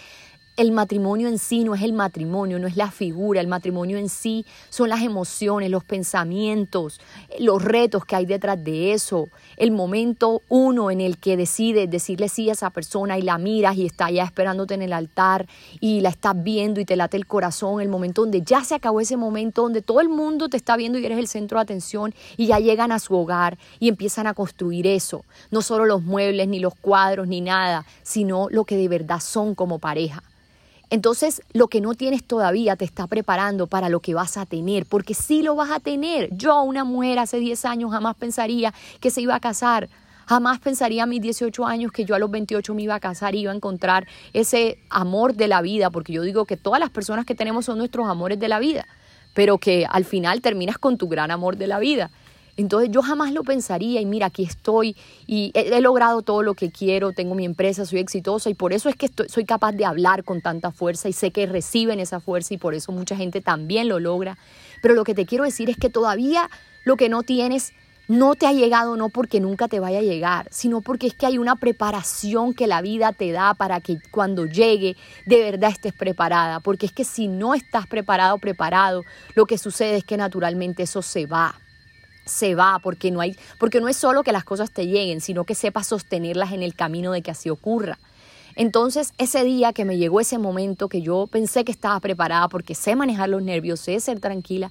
el 0.56 0.70
matrimonio 0.70 1.26
en 1.26 1.38
sí 1.38 1.64
no 1.64 1.74
es 1.74 1.82
el 1.82 1.92
matrimonio, 1.92 2.60
no 2.60 2.68
es 2.68 2.76
la 2.76 2.90
figura, 2.92 3.40
el 3.40 3.48
matrimonio 3.48 3.98
en 3.98 4.08
sí 4.08 4.46
son 4.70 4.88
las 4.88 5.02
emociones, 5.02 5.68
los 5.68 5.82
pensamientos, 5.82 7.00
los 7.40 7.60
retos 7.62 8.04
que 8.04 8.14
hay 8.14 8.24
detrás 8.24 8.62
de 8.62 8.92
eso, 8.92 9.28
el 9.56 9.72
momento 9.72 10.42
uno 10.48 10.92
en 10.92 11.00
el 11.00 11.18
que 11.18 11.36
decides 11.36 11.90
decirle 11.90 12.28
sí 12.28 12.48
a 12.50 12.52
esa 12.52 12.70
persona 12.70 13.18
y 13.18 13.22
la 13.22 13.36
miras 13.36 13.76
y 13.76 13.86
está 13.86 14.10
ya 14.12 14.22
esperándote 14.22 14.74
en 14.74 14.82
el 14.82 14.92
altar 14.92 15.46
y 15.80 16.00
la 16.00 16.10
estás 16.10 16.40
viendo 16.40 16.80
y 16.80 16.84
te 16.84 16.94
late 16.94 17.16
el 17.16 17.26
corazón, 17.26 17.80
el 17.80 17.88
momento 17.88 18.22
donde 18.22 18.42
ya 18.42 18.62
se 18.62 18.76
acabó 18.76 19.00
ese 19.00 19.16
momento 19.16 19.62
donde 19.62 19.82
todo 19.82 20.00
el 20.00 20.08
mundo 20.08 20.48
te 20.48 20.56
está 20.56 20.76
viendo 20.76 20.98
y 20.98 21.06
eres 21.06 21.18
el 21.18 21.26
centro 21.26 21.58
de 21.58 21.62
atención 21.62 22.14
y 22.36 22.46
ya 22.46 22.60
llegan 22.60 22.92
a 22.92 23.00
su 23.00 23.16
hogar 23.16 23.58
y 23.80 23.88
empiezan 23.88 24.28
a 24.28 24.34
construir 24.34 24.86
eso, 24.86 25.24
no 25.50 25.62
solo 25.62 25.84
los 25.84 26.02
muebles 26.02 26.46
ni 26.46 26.60
los 26.60 26.76
cuadros 26.76 27.26
ni 27.26 27.40
nada, 27.40 27.84
sino 28.04 28.48
lo 28.50 28.64
que 28.64 28.76
de 28.76 28.86
verdad 28.86 29.18
son 29.18 29.56
como 29.56 29.80
pareja. 29.80 30.22
Entonces, 30.94 31.42
lo 31.52 31.66
que 31.66 31.80
no 31.80 31.94
tienes 31.94 32.22
todavía 32.22 32.76
te 32.76 32.84
está 32.84 33.08
preparando 33.08 33.66
para 33.66 33.88
lo 33.88 33.98
que 33.98 34.14
vas 34.14 34.36
a 34.36 34.46
tener, 34.46 34.86
porque 34.86 35.12
sí 35.12 35.42
lo 35.42 35.56
vas 35.56 35.72
a 35.72 35.80
tener. 35.80 36.28
Yo, 36.30 36.62
una 36.62 36.84
mujer 36.84 37.18
hace 37.18 37.38
10 37.38 37.64
años, 37.64 37.90
jamás 37.90 38.14
pensaría 38.14 38.72
que 39.00 39.10
se 39.10 39.20
iba 39.20 39.34
a 39.34 39.40
casar. 39.40 39.88
Jamás 40.28 40.60
pensaría 40.60 41.02
a 41.02 41.06
mis 41.06 41.20
18 41.20 41.66
años 41.66 41.90
que 41.90 42.04
yo 42.04 42.14
a 42.14 42.20
los 42.20 42.30
28 42.30 42.72
me 42.74 42.82
iba 42.82 42.94
a 42.94 43.00
casar 43.00 43.34
y 43.34 43.40
iba 43.40 43.50
a 43.50 43.56
encontrar 43.56 44.06
ese 44.34 44.78
amor 44.88 45.34
de 45.34 45.48
la 45.48 45.62
vida, 45.62 45.90
porque 45.90 46.12
yo 46.12 46.22
digo 46.22 46.44
que 46.44 46.56
todas 46.56 46.78
las 46.78 46.90
personas 46.90 47.26
que 47.26 47.34
tenemos 47.34 47.64
son 47.64 47.78
nuestros 47.78 48.08
amores 48.08 48.38
de 48.38 48.46
la 48.46 48.60
vida, 48.60 48.86
pero 49.34 49.58
que 49.58 49.88
al 49.90 50.04
final 50.04 50.42
terminas 50.42 50.78
con 50.78 50.96
tu 50.96 51.08
gran 51.08 51.32
amor 51.32 51.56
de 51.56 51.66
la 51.66 51.80
vida. 51.80 52.12
Entonces 52.56 52.90
yo 52.92 53.02
jamás 53.02 53.32
lo 53.32 53.42
pensaría 53.42 54.00
y 54.00 54.06
mira, 54.06 54.26
aquí 54.26 54.44
estoy 54.44 54.96
y 55.26 55.50
he, 55.54 55.80
logrado 55.80 56.22
todo 56.22 56.42
lo 56.42 56.54
que 56.54 56.70
quiero, 56.70 57.12
tengo 57.12 57.34
mi 57.34 57.44
empresa, 57.44 57.84
soy 57.84 57.98
exitosa 57.98 58.50
y 58.50 58.54
por 58.54 58.72
eso 58.72 58.88
es 58.88 58.96
que 58.96 59.10
soy 59.28 59.44
capaz 59.44 59.72
de 59.72 59.84
hablar 59.84 60.24
con 60.24 60.40
tanta 60.40 60.70
fuerza 60.70 61.08
y 61.08 61.12
sé 61.12 61.30
que 61.30 61.46
reciben 61.46 62.00
esa 62.00 62.20
fuerza 62.20 62.54
y 62.54 62.58
por 62.58 62.74
eso 62.74 62.92
mucha 62.92 63.16
gente 63.16 63.40
también 63.40 63.88
lo 63.88 63.98
logra. 63.98 64.38
Pero 64.82 64.94
lo 64.94 65.04
que 65.04 65.14
te 65.14 65.26
quiero 65.26 65.44
decir 65.44 65.68
es 65.70 65.76
que 65.76 65.90
todavía 65.90 66.48
lo 66.84 66.96
que 66.96 67.08
no 67.08 67.22
tienes 67.22 67.72
no 68.06 68.34
te 68.34 68.46
ha 68.46 68.52
llegado 68.52 68.96
no 68.96 69.08
porque 69.08 69.40
nunca 69.40 69.66
te 69.66 69.80
vaya 69.80 69.98
a 69.98 70.02
llegar, 70.02 70.46
sino 70.50 70.82
porque 70.82 71.06
es 71.06 71.14
que 71.14 71.26
hay 71.26 71.38
una 71.38 71.56
preparación 71.56 72.52
que 72.52 72.66
la 72.66 72.82
vida 72.82 73.12
te 73.12 73.32
da 73.32 73.54
para 73.54 73.80
que 73.80 73.98
cuando 74.10 74.44
llegue 74.44 74.96
de 75.26 75.40
verdad 75.40 75.70
estés 75.70 75.94
preparada, 75.94 76.60
porque 76.60 76.86
es 76.86 76.92
que 76.92 77.04
si 77.04 77.28
no 77.28 77.54
estás 77.54 77.86
preparado, 77.86 78.36
preparado, 78.38 79.02
lo 79.34 79.46
que 79.46 79.56
sucede 79.56 79.96
es 79.96 80.04
que 80.04 80.18
naturalmente 80.18 80.82
eso 80.82 81.00
se 81.00 81.26
va 81.26 81.54
se 82.24 82.54
va, 82.54 82.78
porque 82.82 83.10
no, 83.10 83.20
hay, 83.20 83.36
porque 83.58 83.80
no 83.80 83.88
es 83.88 83.96
solo 83.96 84.22
que 84.22 84.32
las 84.32 84.44
cosas 84.44 84.70
te 84.70 84.86
lleguen, 84.86 85.20
sino 85.20 85.44
que 85.44 85.54
sepas 85.54 85.86
sostenerlas 85.86 86.52
en 86.52 86.62
el 86.62 86.74
camino 86.74 87.12
de 87.12 87.22
que 87.22 87.30
así 87.30 87.50
ocurra. 87.50 87.98
Entonces, 88.56 89.12
ese 89.18 89.42
día 89.44 89.72
que 89.72 89.84
me 89.84 89.98
llegó 89.98 90.20
ese 90.20 90.38
momento 90.38 90.88
que 90.88 91.02
yo 91.02 91.26
pensé 91.26 91.64
que 91.64 91.72
estaba 91.72 91.98
preparada 92.00 92.48
porque 92.48 92.74
sé 92.74 92.94
manejar 92.94 93.28
los 93.28 93.42
nervios, 93.42 93.80
sé 93.80 93.98
ser 93.98 94.20
tranquila, 94.20 94.70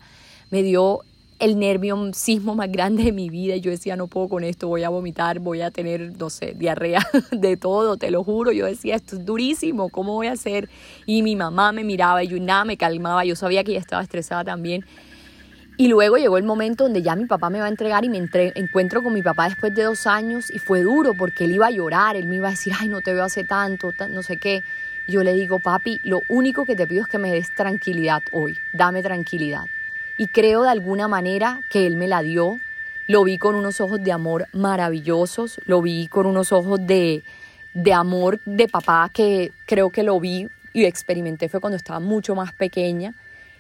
me 0.50 0.64
dio 0.64 1.02
el 1.40 1.60
nervio 1.60 2.14
sismo 2.14 2.56
más 2.56 2.72
grande 2.72 3.04
de 3.04 3.12
mi 3.12 3.30
vida 3.30 3.56
y 3.58 3.62
yo 3.62 3.72
decía, 3.72 3.98
no 3.98 4.08
puedo 4.08 4.30
con 4.30 4.46
esto, 4.46 4.70
voy 4.70 4.84
a 4.84 4.90
vomitar, 4.90 5.40
voy 5.40 5.62
a 5.62 5.72
tener, 5.72 6.18
no 6.18 6.30
sé, 6.30 6.54
diarrea 6.54 7.06
de 7.32 7.58
todo, 7.58 7.98
te 7.98 8.12
lo 8.12 8.24
juro. 8.24 8.54
Yo 8.54 8.66
decía, 8.66 8.96
esto 8.96 9.18
es 9.18 9.26
durísimo, 9.26 9.90
¿cómo 9.90 10.14
voy 10.14 10.28
a 10.28 10.34
hacer? 10.34 10.70
Y 11.06 11.22
mi 11.22 11.36
mamá 11.36 11.74
me 11.74 11.84
miraba 11.84 12.24
y 12.24 12.28
yo 12.30 12.40
nada 12.40 12.64
me 12.64 12.78
calmaba, 12.78 13.26
yo 13.26 13.36
sabía 13.36 13.64
que 13.66 13.72
ella 13.72 13.82
estaba 13.82 14.02
estresada 14.02 14.46
también. 14.46 14.86
Y 15.76 15.88
luego 15.88 16.18
llegó 16.18 16.38
el 16.38 16.44
momento 16.44 16.84
donde 16.84 17.02
ya 17.02 17.16
mi 17.16 17.26
papá 17.26 17.50
me 17.50 17.60
va 17.60 17.66
a 17.66 17.70
entregar 17.70 18.06
y 18.06 18.10
me 18.10 18.18
encuentro 18.56 19.02
con 19.02 19.12
mi 19.12 19.24
papá 19.24 19.46
después 19.46 19.74
de 19.74 19.84
dos 19.84 20.06
años 20.06 20.52
y 20.52 20.60
fue 20.60 20.82
duro 20.82 21.16
porque 21.16 21.46
él 21.46 21.54
iba 21.54 21.68
a 21.68 21.72
llorar, 21.72 22.16
él 22.16 22.28
me 22.28 22.36
iba 22.36 22.50
a 22.50 22.52
decir, 22.52 22.74
ay, 22.80 22.90
no 22.90 23.02
te 23.02 23.14
veo 23.14 23.24
hace 23.24 23.44
tanto, 23.44 23.92
no 24.10 24.22
sé 24.22 24.38
qué. 24.38 24.64
yo 25.08 25.24
le 25.24 25.34
digo, 25.34 25.60
papi, 25.60 26.00
lo 26.04 26.22
único 26.30 26.66
que 26.66 26.76
te 26.76 26.86
pido 26.86 27.02
es 27.02 27.08
que 27.08 27.18
me 27.18 27.32
des 27.32 27.50
tranquilidad 27.56 28.22
hoy, 28.32 28.56
dame 28.72 29.02
tranquilidad. 29.02 29.66
Y 30.18 30.28
creo 30.28 30.62
de 30.62 30.70
alguna 30.70 31.08
manera 31.08 31.62
que 31.72 31.88
él 31.88 31.98
me 31.98 32.08
la 32.08 32.22
dio. 32.22 32.60
Lo 33.08 33.24
vi 33.24 33.38
con 33.38 33.56
unos 33.56 33.82
ojos 33.82 34.02
de 34.02 34.12
amor 34.12 34.48
maravillosos, 34.54 35.60
lo 35.66 35.82
vi 35.82 36.08
con 36.08 36.26
unos 36.26 36.52
ojos 36.52 36.80
de, 36.86 37.24
de 37.74 37.94
amor 37.94 38.40
de 38.46 38.68
papá 38.68 39.10
que 39.12 39.52
creo 39.66 39.90
que 39.90 40.04
lo 40.04 40.20
vi 40.20 40.48
y 40.72 40.86
experimenté 40.86 41.50
fue 41.50 41.60
cuando 41.60 41.78
estaba 41.78 42.00
mucho 42.00 42.36
más 42.36 42.54
pequeña 42.54 43.14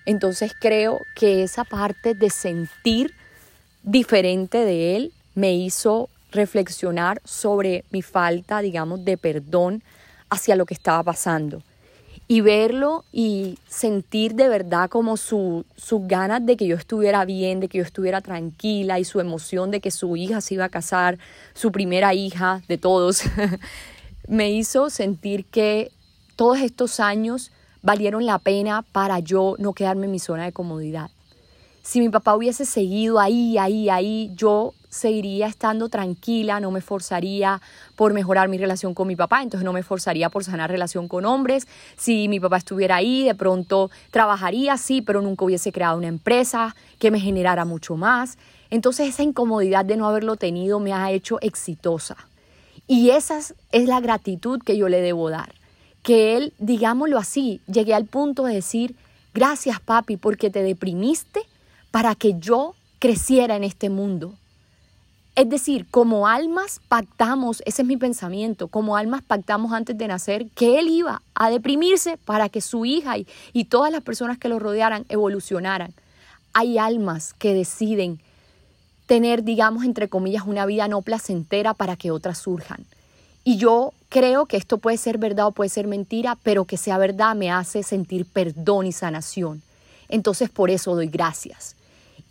entonces 0.05 0.53
creo 0.60 1.01
que 1.15 1.43
esa 1.43 1.63
parte 1.63 2.13
de 2.13 2.29
sentir 2.29 3.13
diferente 3.83 4.60
de 4.60 4.95
él 4.95 5.13
me 5.36 5.53
hizo 5.53 6.10
reflexionar 6.31 7.22
sobre 7.24 7.85
mi 7.92 8.01
falta, 8.01 8.59
digamos, 8.59 9.05
de 9.05 9.18
perdón 9.18 9.83
hacia 10.29 10.55
lo 10.55 10.66
que 10.66 10.74
estaba 10.74 11.03
pasando. 11.03 11.61
Y 12.27 12.42
verlo 12.42 13.03
y 13.11 13.59
sentir 13.68 14.33
de 14.33 14.48
verdad 14.48 14.89
como 14.89 15.18
sus 15.18 15.66
ganas 16.07 16.46
de 16.46 16.55
que 16.57 16.66
yo 16.66 16.75
estuviera 16.75 17.25
bien, 17.25 17.59
de 17.59 17.68
que 17.68 17.79
yo 17.79 17.83
estuviera 17.83 18.22
tranquila 18.22 19.00
y 19.00 19.03
su 19.03 19.20
emoción 19.20 19.72
de 19.72 19.81
que 19.81 19.92
su 19.92 20.16
hija 20.16 20.42
se 20.42 20.55
iba 20.55 20.66
a 20.66 20.70
casar, 20.70 21.20
su 21.53 21.72
primera 21.72 22.13
hija 22.13 22.61
de 22.68 22.77
todos, 22.77 23.24
me 24.27 24.51
hizo 24.51 24.89
sentir 24.89 25.46
que 25.46 25.92
todos 26.35 26.59
estos 26.59 27.00
años 27.00 27.51
valieron 27.83 28.25
la 28.25 28.39
pena 28.39 28.83
para 28.91 29.19
yo 29.19 29.55
no 29.59 29.74
quedarme 29.74 30.05
en 30.05 30.11
mi 30.11 30.19
zona 30.19 30.46
de 30.46 30.53
comodidad. 30.53 31.11
Si 31.83 32.00
mi 32.00 32.07
papá 32.07 32.33
hubiese 32.33 32.65
seguido 32.65 33.19
ahí, 33.19 33.57
ahí, 33.57 33.89
ahí, 33.89 34.31
yo 34.35 34.74
seguiría 34.87 35.48
estando 35.48 35.89
tranquila, 35.89 36.61
no 36.61 36.72
me 36.72 36.79
forzaría 36.79 37.61
por 37.98 38.13
mejorar 38.13 38.48
mi 38.48 38.57
relación 38.57 38.93
con 38.93 39.09
mi 39.09 39.17
papá, 39.17 39.43
entonces 39.43 39.65
no 39.65 39.74
me 39.74 39.83
forzaría 39.83 40.29
por 40.29 40.46
sanar 40.46 40.72
relación 40.72 41.09
con 41.09 41.25
hombres. 41.25 41.67
Si 41.98 42.29
mi 42.29 42.39
papá 42.39 42.57
estuviera 42.57 42.96
ahí, 42.96 43.25
de 43.25 43.35
pronto 43.35 43.91
trabajaría, 44.11 44.77
sí, 44.77 45.01
pero 45.01 45.22
nunca 45.22 45.43
hubiese 45.43 45.74
creado 45.74 45.98
una 45.98 46.07
empresa 46.07 46.74
que 47.00 47.11
me 47.11 47.19
generara 47.19 47.65
mucho 47.65 47.98
más. 47.98 48.37
Entonces 48.69 49.09
esa 49.09 49.24
incomodidad 49.24 49.83
de 49.83 49.98
no 49.98 50.07
haberlo 50.07 50.37
tenido 50.37 50.79
me 50.79 50.93
ha 50.93 51.11
hecho 51.11 51.37
exitosa. 51.41 52.15
Y 52.87 53.09
esa 53.09 53.39
es 53.39 53.55
la 53.74 54.00
gratitud 54.00 54.61
que 54.63 54.77
yo 54.77 54.87
le 54.87 55.01
debo 55.01 55.29
dar 55.29 55.63
que 56.03 56.37
él, 56.37 56.53
digámoslo 56.59 57.18
así, 57.18 57.61
llegué 57.66 57.94
al 57.94 58.05
punto 58.05 58.44
de 58.44 58.55
decir, 58.55 58.96
gracias 59.33 59.79
papi 59.79 60.18
porque 60.18 60.50
te 60.50 60.61
deprimiste 60.61 61.42
para 61.92 62.13
que 62.13 62.35
yo 62.39 62.75
creciera 63.00 63.55
en 63.55 63.63
este 63.63 63.89
mundo. 63.89 64.33
Es 65.35 65.50
decir, 65.50 65.87
como 65.89 66.27
almas 66.27 66.79
pactamos, 66.87 67.63
ese 67.66 67.81
es 67.81 67.87
mi 67.87 67.98
pensamiento, 67.98 68.68
como 68.68 68.98
almas 68.98 69.24
pactamos 69.24 69.74
antes 69.74 69.98
de 69.98 70.07
nacer 70.07 70.48
que 70.50 70.77
él 70.77 70.89
iba 70.89 71.24
a 71.33 71.50
deprimirse 71.50 72.18
para 72.18 72.50
que 72.50 72.61
su 72.61 72.85
hija 72.85 73.18
y, 73.18 73.25
y 73.51 73.66
todas 73.66 73.92
las 73.92 74.03
personas 74.03 74.37
que 74.37 74.50
lo 74.50 74.59
rodearan 74.59 75.05
evolucionaran. 75.09 75.94
Hay 76.53 76.77
almas 76.77 77.33
que 77.33 77.55
deciden 77.55 78.20
tener, 79.07 79.44
digamos, 79.44 79.85
entre 79.85 80.07
comillas, 80.07 80.44
una 80.46 80.68
vida 80.68 80.87
no 80.87 81.01
placentera 81.01 81.74
para 81.74 81.96
que 81.96 82.11
otras 82.11 82.37
surjan. 82.37 82.85
Y 83.44 83.58
yo 83.58 83.94
creo 84.10 84.46
que 84.46 84.58
esto 84.58 84.77
puede 84.77 84.98
ser 84.98 85.18
verdad 85.18 85.48
o 85.48 85.51
puede 85.51 85.70
ser 85.70 85.88
mentira, 85.88 86.38
pero 86.44 86.66
que 86.66 86.77
sea 86.77 86.98
verdad 86.98 87.36
me 87.36 87.51
hace 87.51 87.84
sentir 87.84 88.25
perdón 88.25 88.86
y 88.86 88.92
sanación. 88.92 89.62
Entonces 90.08 90.50
por 90.50 90.70
eso 90.70 90.96
doy 90.96 91.08
gracias. 91.08 91.75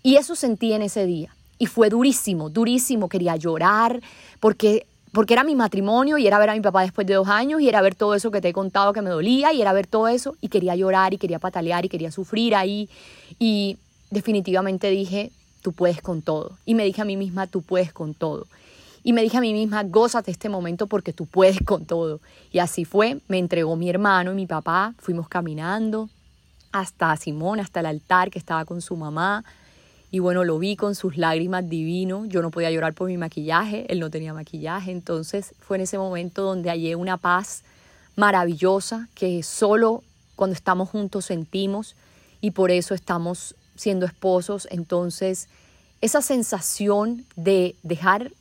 Y 0.02 0.16
eso 0.16 0.34
sentí 0.34 0.72
en 0.72 0.82
ese 0.82 1.06
día. 1.06 1.34
Y 1.58 1.66
fue 1.66 1.88
durísimo, 1.90 2.50
durísimo. 2.50 3.08
Quería 3.08 3.36
llorar 3.36 4.00
porque, 4.40 4.86
porque 5.12 5.34
era 5.34 5.44
mi 5.44 5.54
matrimonio 5.54 6.18
y 6.18 6.26
era 6.26 6.38
ver 6.38 6.50
a 6.50 6.54
mi 6.54 6.60
papá 6.60 6.82
después 6.82 7.06
de 7.06 7.14
dos 7.14 7.28
años 7.28 7.60
y 7.60 7.68
era 7.68 7.82
ver 7.82 7.94
todo 7.94 8.14
eso 8.14 8.30
que 8.30 8.40
te 8.40 8.48
he 8.48 8.52
contado 8.52 8.92
que 8.92 9.02
me 9.02 9.10
dolía 9.10 9.52
y 9.52 9.60
era 9.60 9.72
ver 9.72 9.86
todo 9.86 10.08
eso 10.08 10.36
y 10.40 10.48
quería 10.48 10.74
llorar 10.74 11.14
y 11.14 11.18
quería 11.18 11.38
patalear 11.38 11.84
y 11.84 11.88
quería 11.88 12.10
sufrir 12.10 12.54
ahí. 12.54 12.88
Y 13.38 13.76
definitivamente 14.10 14.90
dije, 14.90 15.30
tú 15.62 15.72
puedes 15.72 16.00
con 16.02 16.22
todo. 16.22 16.58
Y 16.66 16.74
me 16.74 16.84
dije 16.84 17.02
a 17.02 17.04
mí 17.04 17.16
misma, 17.16 17.46
tú 17.46 17.62
puedes 17.62 17.92
con 17.92 18.14
todo. 18.14 18.46
Y 19.04 19.12
me 19.12 19.22
dije 19.22 19.38
a 19.38 19.40
mí 19.40 19.52
misma, 19.52 19.82
gózate 19.82 20.30
este 20.30 20.48
momento 20.48 20.86
porque 20.86 21.12
tú 21.12 21.26
puedes 21.26 21.58
con 21.64 21.84
todo. 21.86 22.20
Y 22.52 22.60
así 22.60 22.84
fue, 22.84 23.20
me 23.28 23.38
entregó 23.38 23.76
mi 23.76 23.90
hermano 23.90 24.32
y 24.32 24.36
mi 24.36 24.46
papá, 24.46 24.94
fuimos 24.98 25.28
caminando 25.28 26.08
hasta 26.72 27.14
Simón, 27.16 27.60
hasta 27.60 27.80
el 27.80 27.86
altar 27.86 28.30
que 28.30 28.38
estaba 28.38 28.64
con 28.64 28.80
su 28.80 28.96
mamá. 28.96 29.44
Y 30.10 30.18
bueno, 30.18 30.44
lo 30.44 30.58
vi 30.58 30.76
con 30.76 30.94
sus 30.94 31.16
lágrimas 31.16 31.68
divino. 31.68 32.26
Yo 32.26 32.42
no 32.42 32.50
podía 32.50 32.70
llorar 32.70 32.94
por 32.94 33.08
mi 33.08 33.16
maquillaje, 33.16 33.86
él 33.92 34.00
no 34.00 34.10
tenía 34.10 34.34
maquillaje. 34.34 34.90
Entonces 34.90 35.54
fue 35.60 35.76
en 35.78 35.82
ese 35.82 35.98
momento 35.98 36.42
donde 36.42 36.70
hallé 36.70 36.96
una 36.96 37.16
paz 37.16 37.62
maravillosa 38.16 39.08
que 39.14 39.42
solo 39.42 40.02
cuando 40.36 40.54
estamos 40.54 40.90
juntos 40.90 41.26
sentimos 41.26 41.96
y 42.40 42.50
por 42.50 42.70
eso 42.70 42.94
estamos 42.94 43.54
siendo 43.74 44.06
esposos. 44.06 44.68
Entonces, 44.70 45.48
esa 46.00 46.20
sensación 46.20 47.24
de 47.36 47.76
dejar 47.82 48.32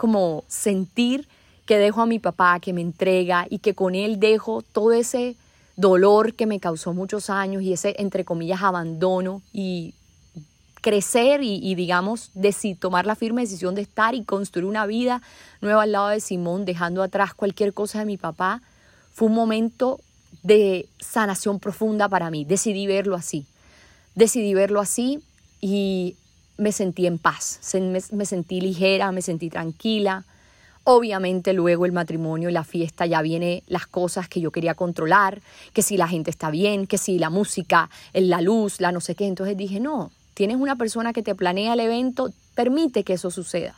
como 0.00 0.44
sentir 0.48 1.28
que 1.66 1.76
dejo 1.76 2.00
a 2.00 2.06
mi 2.06 2.18
papá, 2.18 2.58
que 2.58 2.72
me 2.72 2.80
entrega 2.80 3.46
y 3.50 3.58
que 3.58 3.74
con 3.74 3.94
él 3.94 4.18
dejo 4.18 4.62
todo 4.62 4.92
ese 4.92 5.36
dolor 5.76 6.32
que 6.32 6.46
me 6.46 6.58
causó 6.58 6.94
muchos 6.94 7.28
años 7.28 7.60
y 7.60 7.74
ese, 7.74 7.94
entre 7.98 8.24
comillas, 8.24 8.62
abandono 8.62 9.42
y 9.52 9.92
crecer 10.80 11.42
y, 11.42 11.74
digamos, 11.74 12.30
tomar 12.78 13.04
la 13.04 13.14
firme 13.14 13.42
decisión 13.42 13.74
de 13.74 13.82
estar 13.82 14.14
y 14.14 14.24
construir 14.24 14.64
una 14.64 14.86
vida 14.86 15.20
nueva 15.60 15.82
al 15.82 15.92
lado 15.92 16.08
de 16.08 16.20
Simón, 16.20 16.64
dejando 16.64 17.02
atrás 17.02 17.34
cualquier 17.34 17.74
cosa 17.74 17.98
de 17.98 18.06
mi 18.06 18.16
papá, 18.16 18.62
fue 19.12 19.28
un 19.28 19.34
momento 19.34 20.00
de 20.42 20.88
sanación 20.98 21.60
profunda 21.60 22.08
para 22.08 22.30
mí. 22.30 22.46
Decidí 22.46 22.86
verlo 22.86 23.16
así. 23.16 23.44
Decidí 24.14 24.54
verlo 24.54 24.80
así 24.80 25.20
y 25.60 26.16
me 26.60 26.72
sentí 26.72 27.06
en 27.06 27.18
paz, 27.18 27.58
me, 28.12 28.26
sentí 28.26 28.60
ligera, 28.60 29.10
me 29.12 29.22
sentí 29.22 29.48
tranquila. 29.48 30.24
Obviamente 30.84 31.54
luego 31.54 31.86
el 31.86 31.92
matrimonio 31.92 32.50
y 32.50 32.52
la 32.52 32.64
fiesta 32.64 33.06
ya 33.06 33.22
viene 33.22 33.62
las 33.66 33.86
cosas 33.86 34.28
que 34.28 34.42
yo 34.42 34.50
quería 34.50 34.74
controlar, 34.74 35.40
que 35.72 35.80
si 35.80 35.96
la 35.96 36.06
gente 36.06 36.30
está 36.30 36.50
bien, 36.50 36.86
que 36.86 36.98
si 36.98 37.18
la 37.18 37.30
música, 37.30 37.88
la 38.12 38.42
luz, 38.42 38.78
la 38.78 38.92
no 38.92 39.00
sé 39.00 39.14
qué. 39.14 39.26
Entonces 39.26 39.56
dije, 39.56 39.80
no, 39.80 40.10
tienes 40.34 40.58
una 40.58 40.76
persona 40.76 41.14
que 41.14 41.22
te 41.22 41.34
planea 41.34 41.72
el 41.72 41.80
evento, 41.80 42.30
permite 42.54 43.04
que 43.04 43.14
eso 43.14 43.30
suceda. 43.30 43.74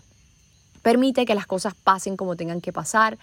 Permite 0.82 1.24
que 1.24 1.36
las 1.36 1.46
cosas 1.46 1.74
pasen 1.74 2.16
como 2.16 2.34
tengan 2.34 2.60
que 2.60 2.72
pasar. 2.72 3.16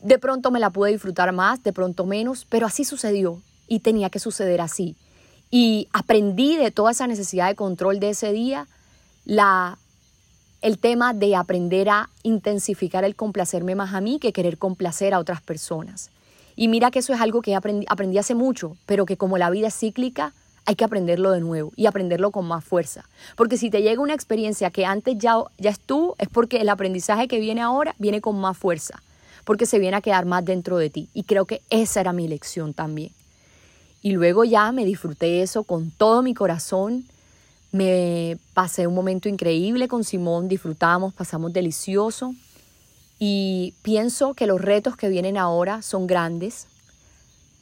De 0.00 0.20
pronto 0.20 0.52
me 0.52 0.60
la 0.60 0.70
pude 0.70 0.92
disfrutar 0.92 1.32
más, 1.32 1.60
de 1.64 1.72
pronto 1.72 2.06
menos, 2.06 2.46
pero 2.48 2.66
así 2.66 2.84
sucedió 2.84 3.42
y 3.66 3.80
tenía 3.80 4.10
que 4.10 4.20
suceder 4.20 4.60
así. 4.60 4.94
Y 5.50 5.88
aprendí 5.92 6.56
de 6.56 6.70
toda 6.70 6.92
esa 6.92 7.08
necesidad 7.08 7.48
de 7.48 7.56
control 7.56 7.98
de 7.98 8.10
ese 8.10 8.32
día 8.32 8.68
la, 9.26 9.78
el 10.62 10.78
tema 10.78 11.12
de 11.12 11.36
aprender 11.36 11.90
a 11.90 12.08
intensificar 12.22 13.04
el 13.04 13.14
complacerme 13.14 13.74
más 13.74 13.92
a 13.92 14.00
mí 14.00 14.18
que 14.18 14.32
querer 14.32 14.56
complacer 14.56 15.12
a 15.12 15.18
otras 15.18 15.42
personas. 15.42 16.10
Y 16.54 16.68
mira 16.68 16.90
que 16.90 17.00
eso 17.00 17.12
es 17.12 17.20
algo 17.20 17.42
que 17.42 17.54
aprendí, 17.54 17.84
aprendí 17.90 18.16
hace 18.16 18.34
mucho, 18.34 18.78
pero 18.86 19.04
que 19.04 19.18
como 19.18 19.36
la 19.36 19.50
vida 19.50 19.68
es 19.68 19.78
cíclica, 19.78 20.32
hay 20.64 20.74
que 20.74 20.84
aprenderlo 20.84 21.32
de 21.32 21.40
nuevo 21.40 21.72
y 21.76 21.86
aprenderlo 21.86 22.30
con 22.30 22.46
más 22.46 22.64
fuerza. 22.64 23.04
Porque 23.36 23.58
si 23.58 23.68
te 23.68 23.82
llega 23.82 24.00
una 24.00 24.14
experiencia 24.14 24.70
que 24.70 24.86
antes 24.86 25.18
ya, 25.18 25.36
ya 25.58 25.70
estuvo, 25.70 26.16
es 26.18 26.28
porque 26.28 26.58
el 26.58 26.68
aprendizaje 26.68 27.28
que 27.28 27.40
viene 27.40 27.60
ahora 27.60 27.94
viene 27.98 28.20
con 28.20 28.40
más 28.40 28.56
fuerza, 28.56 29.02
porque 29.44 29.66
se 29.66 29.78
viene 29.78 29.96
a 29.96 30.00
quedar 30.00 30.24
más 30.24 30.44
dentro 30.44 30.78
de 30.78 30.88
ti. 30.88 31.08
Y 31.14 31.24
creo 31.24 31.44
que 31.44 31.62
esa 31.70 32.00
era 32.00 32.12
mi 32.12 32.26
lección 32.26 32.74
también. 32.74 33.10
Y 34.02 34.12
luego 34.12 34.44
ya 34.44 34.72
me 34.72 34.84
disfruté 34.84 35.42
eso 35.42 35.64
con 35.64 35.90
todo 35.90 36.22
mi 36.22 36.34
corazón. 36.34 37.04
Me 37.76 38.38
pasé 38.54 38.86
un 38.86 38.94
momento 38.94 39.28
increíble 39.28 39.86
con 39.86 40.02
Simón, 40.02 40.48
disfrutamos, 40.48 41.12
pasamos 41.12 41.52
delicioso. 41.52 42.34
Y 43.18 43.74
pienso 43.82 44.34
que 44.34 44.46
los 44.46 44.60
retos 44.60 44.96
que 44.96 45.08
vienen 45.08 45.36
ahora 45.36 45.82
son 45.82 46.06
grandes, 46.06 46.66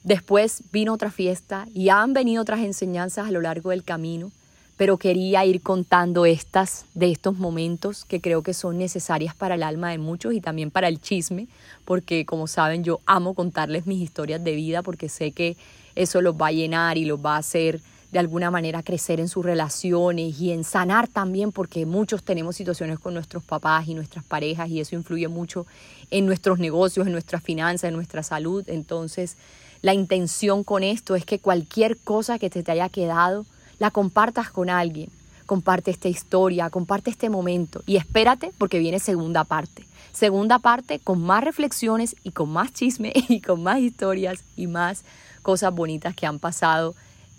Después 0.04 0.62
vino 0.70 0.92
otra 0.92 1.10
fiesta 1.10 1.66
y 1.74 1.88
han 1.88 2.12
venido 2.12 2.42
otras 2.42 2.60
enseñanzas 2.60 3.26
a 3.26 3.30
lo 3.30 3.40
largo 3.40 3.70
del 3.70 3.84
camino, 3.84 4.30
pero 4.76 4.98
quería 4.98 5.46
ir 5.46 5.62
contando 5.62 6.26
estas 6.26 6.84
de 6.92 7.10
estos 7.10 7.38
momentos 7.38 8.04
que 8.04 8.20
creo 8.20 8.42
que 8.42 8.52
son 8.52 8.76
necesarias 8.76 9.34
para 9.34 9.54
el 9.54 9.62
alma 9.62 9.90
de 9.90 9.96
muchos 9.96 10.34
y 10.34 10.42
también 10.42 10.70
para 10.70 10.88
el 10.88 11.00
chisme, 11.00 11.48
porque 11.86 12.26
como 12.26 12.48
saben 12.48 12.84
yo 12.84 13.00
amo 13.06 13.32
contarles 13.32 13.86
mis 13.86 14.02
historias 14.02 14.44
de 14.44 14.54
vida 14.54 14.82
porque 14.82 15.08
sé 15.08 15.32
que 15.32 15.56
eso 15.94 16.20
los 16.20 16.34
va 16.34 16.48
a 16.48 16.52
llenar 16.52 16.98
y 16.98 17.06
los 17.06 17.24
va 17.24 17.36
a 17.36 17.38
hacer 17.38 17.80
de 18.14 18.20
alguna 18.20 18.48
manera 18.48 18.84
crecer 18.84 19.18
en 19.18 19.28
sus 19.28 19.44
relaciones 19.44 20.40
y 20.40 20.52
en 20.52 20.62
sanar 20.62 21.08
también, 21.08 21.50
porque 21.50 21.84
muchos 21.84 22.22
tenemos 22.22 22.54
situaciones 22.54 23.00
con 23.00 23.12
nuestros 23.12 23.42
papás 23.42 23.88
y 23.88 23.94
nuestras 23.94 24.24
parejas 24.24 24.70
y 24.70 24.78
eso 24.78 24.94
influye 24.94 25.26
mucho 25.26 25.66
en 26.12 26.24
nuestros 26.24 26.60
negocios, 26.60 27.08
en 27.08 27.12
nuestras 27.12 27.42
finanzas, 27.42 27.88
en 27.88 27.96
nuestra 27.96 28.22
salud. 28.22 28.62
Entonces, 28.68 29.36
la 29.82 29.94
intención 29.94 30.62
con 30.62 30.84
esto 30.84 31.16
es 31.16 31.24
que 31.24 31.40
cualquier 31.40 31.96
cosa 31.96 32.38
que 32.38 32.50
te, 32.50 32.62
te 32.62 32.70
haya 32.70 32.88
quedado, 32.88 33.46
la 33.80 33.90
compartas 33.90 34.48
con 34.48 34.70
alguien. 34.70 35.10
Comparte 35.44 35.90
esta 35.90 36.06
historia, 36.06 36.70
comparte 36.70 37.10
este 37.10 37.28
momento 37.28 37.82
y 37.84 37.96
espérate 37.96 38.52
porque 38.58 38.78
viene 38.78 39.00
segunda 39.00 39.42
parte. 39.42 39.86
Segunda 40.12 40.60
parte 40.60 41.00
con 41.00 41.20
más 41.20 41.42
reflexiones 41.42 42.14
y 42.22 42.30
con 42.30 42.48
más 42.48 42.72
chisme 42.72 43.12
y 43.28 43.40
con 43.40 43.60
más 43.60 43.80
historias 43.80 44.44
y 44.54 44.68
más 44.68 45.02
cosas 45.42 45.74
bonitas 45.74 46.14
que 46.14 46.26
han 46.26 46.38
pasado 46.38 46.94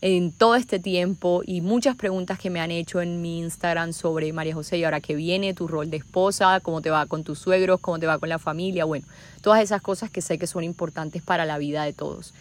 en 0.08 0.32
todo 0.32 0.54
este 0.54 0.78
tiempo 0.78 1.41
y 1.44 1.62
muchas 1.62 1.96
preguntas 1.96 2.38
que 2.38 2.52
me 2.52 2.62
han 2.62 2.70
hecho 2.70 3.02
en 3.02 3.24
mi 3.24 3.39
Instagram 3.39 3.91
sobre 3.91 4.32
María 4.34 4.54
José 4.54 4.78
y 4.78 4.84
ahora 4.84 5.02
que 5.02 5.15
viene 5.15 5.56
tu 5.56 5.68
rol 5.68 5.89
de 5.89 5.98
esposa, 5.98 6.60
cómo 6.60 6.84
te 6.84 6.91
va 6.91 7.08
con 7.08 7.24
tus 7.24 7.39
suegros, 7.39 7.80
cómo 7.80 7.98
te 7.98 8.06
va 8.06 8.20
con 8.20 8.30
la 8.30 8.38
familia, 8.38 8.86
bueno, 8.86 9.04
todas 9.41 9.63
esas 9.63 9.82
cosas 9.82 10.12
que 10.12 10.22
sé 10.22 10.38
que 10.38 10.46
son 10.46 10.63
importantes 10.63 11.24
para 11.24 11.46
la 11.46 11.58
vida 11.58 11.84
de 11.86 11.94
todos. 11.94 12.36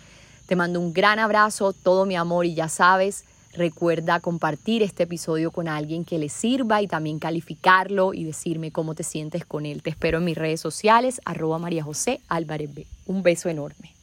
Te 0.47 0.57
mando 0.57 0.79
un 0.79 0.93
gran 0.93 1.19
abrazo, 1.19 1.73
todo 1.73 2.05
mi 2.05 2.17
amor 2.17 2.45
y 2.45 2.53
ya 2.53 2.69
sabes, 2.69 3.25
recuerda 3.55 4.21
compartir 4.21 4.83
este 4.83 5.05
episodio 5.05 5.51
con 5.51 5.67
alguien 5.67 6.05
que 6.05 6.19
le 6.19 6.29
sirva 6.29 6.83
y 6.83 6.87
también 6.87 7.19
calificarlo 7.19 8.13
y 8.13 8.25
decirme 8.25 8.73
cómo 8.73 8.95
te 8.95 9.05
sientes 9.05 9.47
con 9.47 9.65
él. 9.65 9.83
Te 9.83 9.89
espero 9.89 10.19
en 10.19 10.27
mis 10.27 10.37
redes 10.37 10.61
sociales, 10.61 11.23
arroba 11.25 11.59
María 11.59 11.83
José 11.83 12.21
Álvarez 12.29 12.75
B. 12.75 12.87
Un 13.07 13.23
beso 13.23 13.49
enorme. 13.49 13.94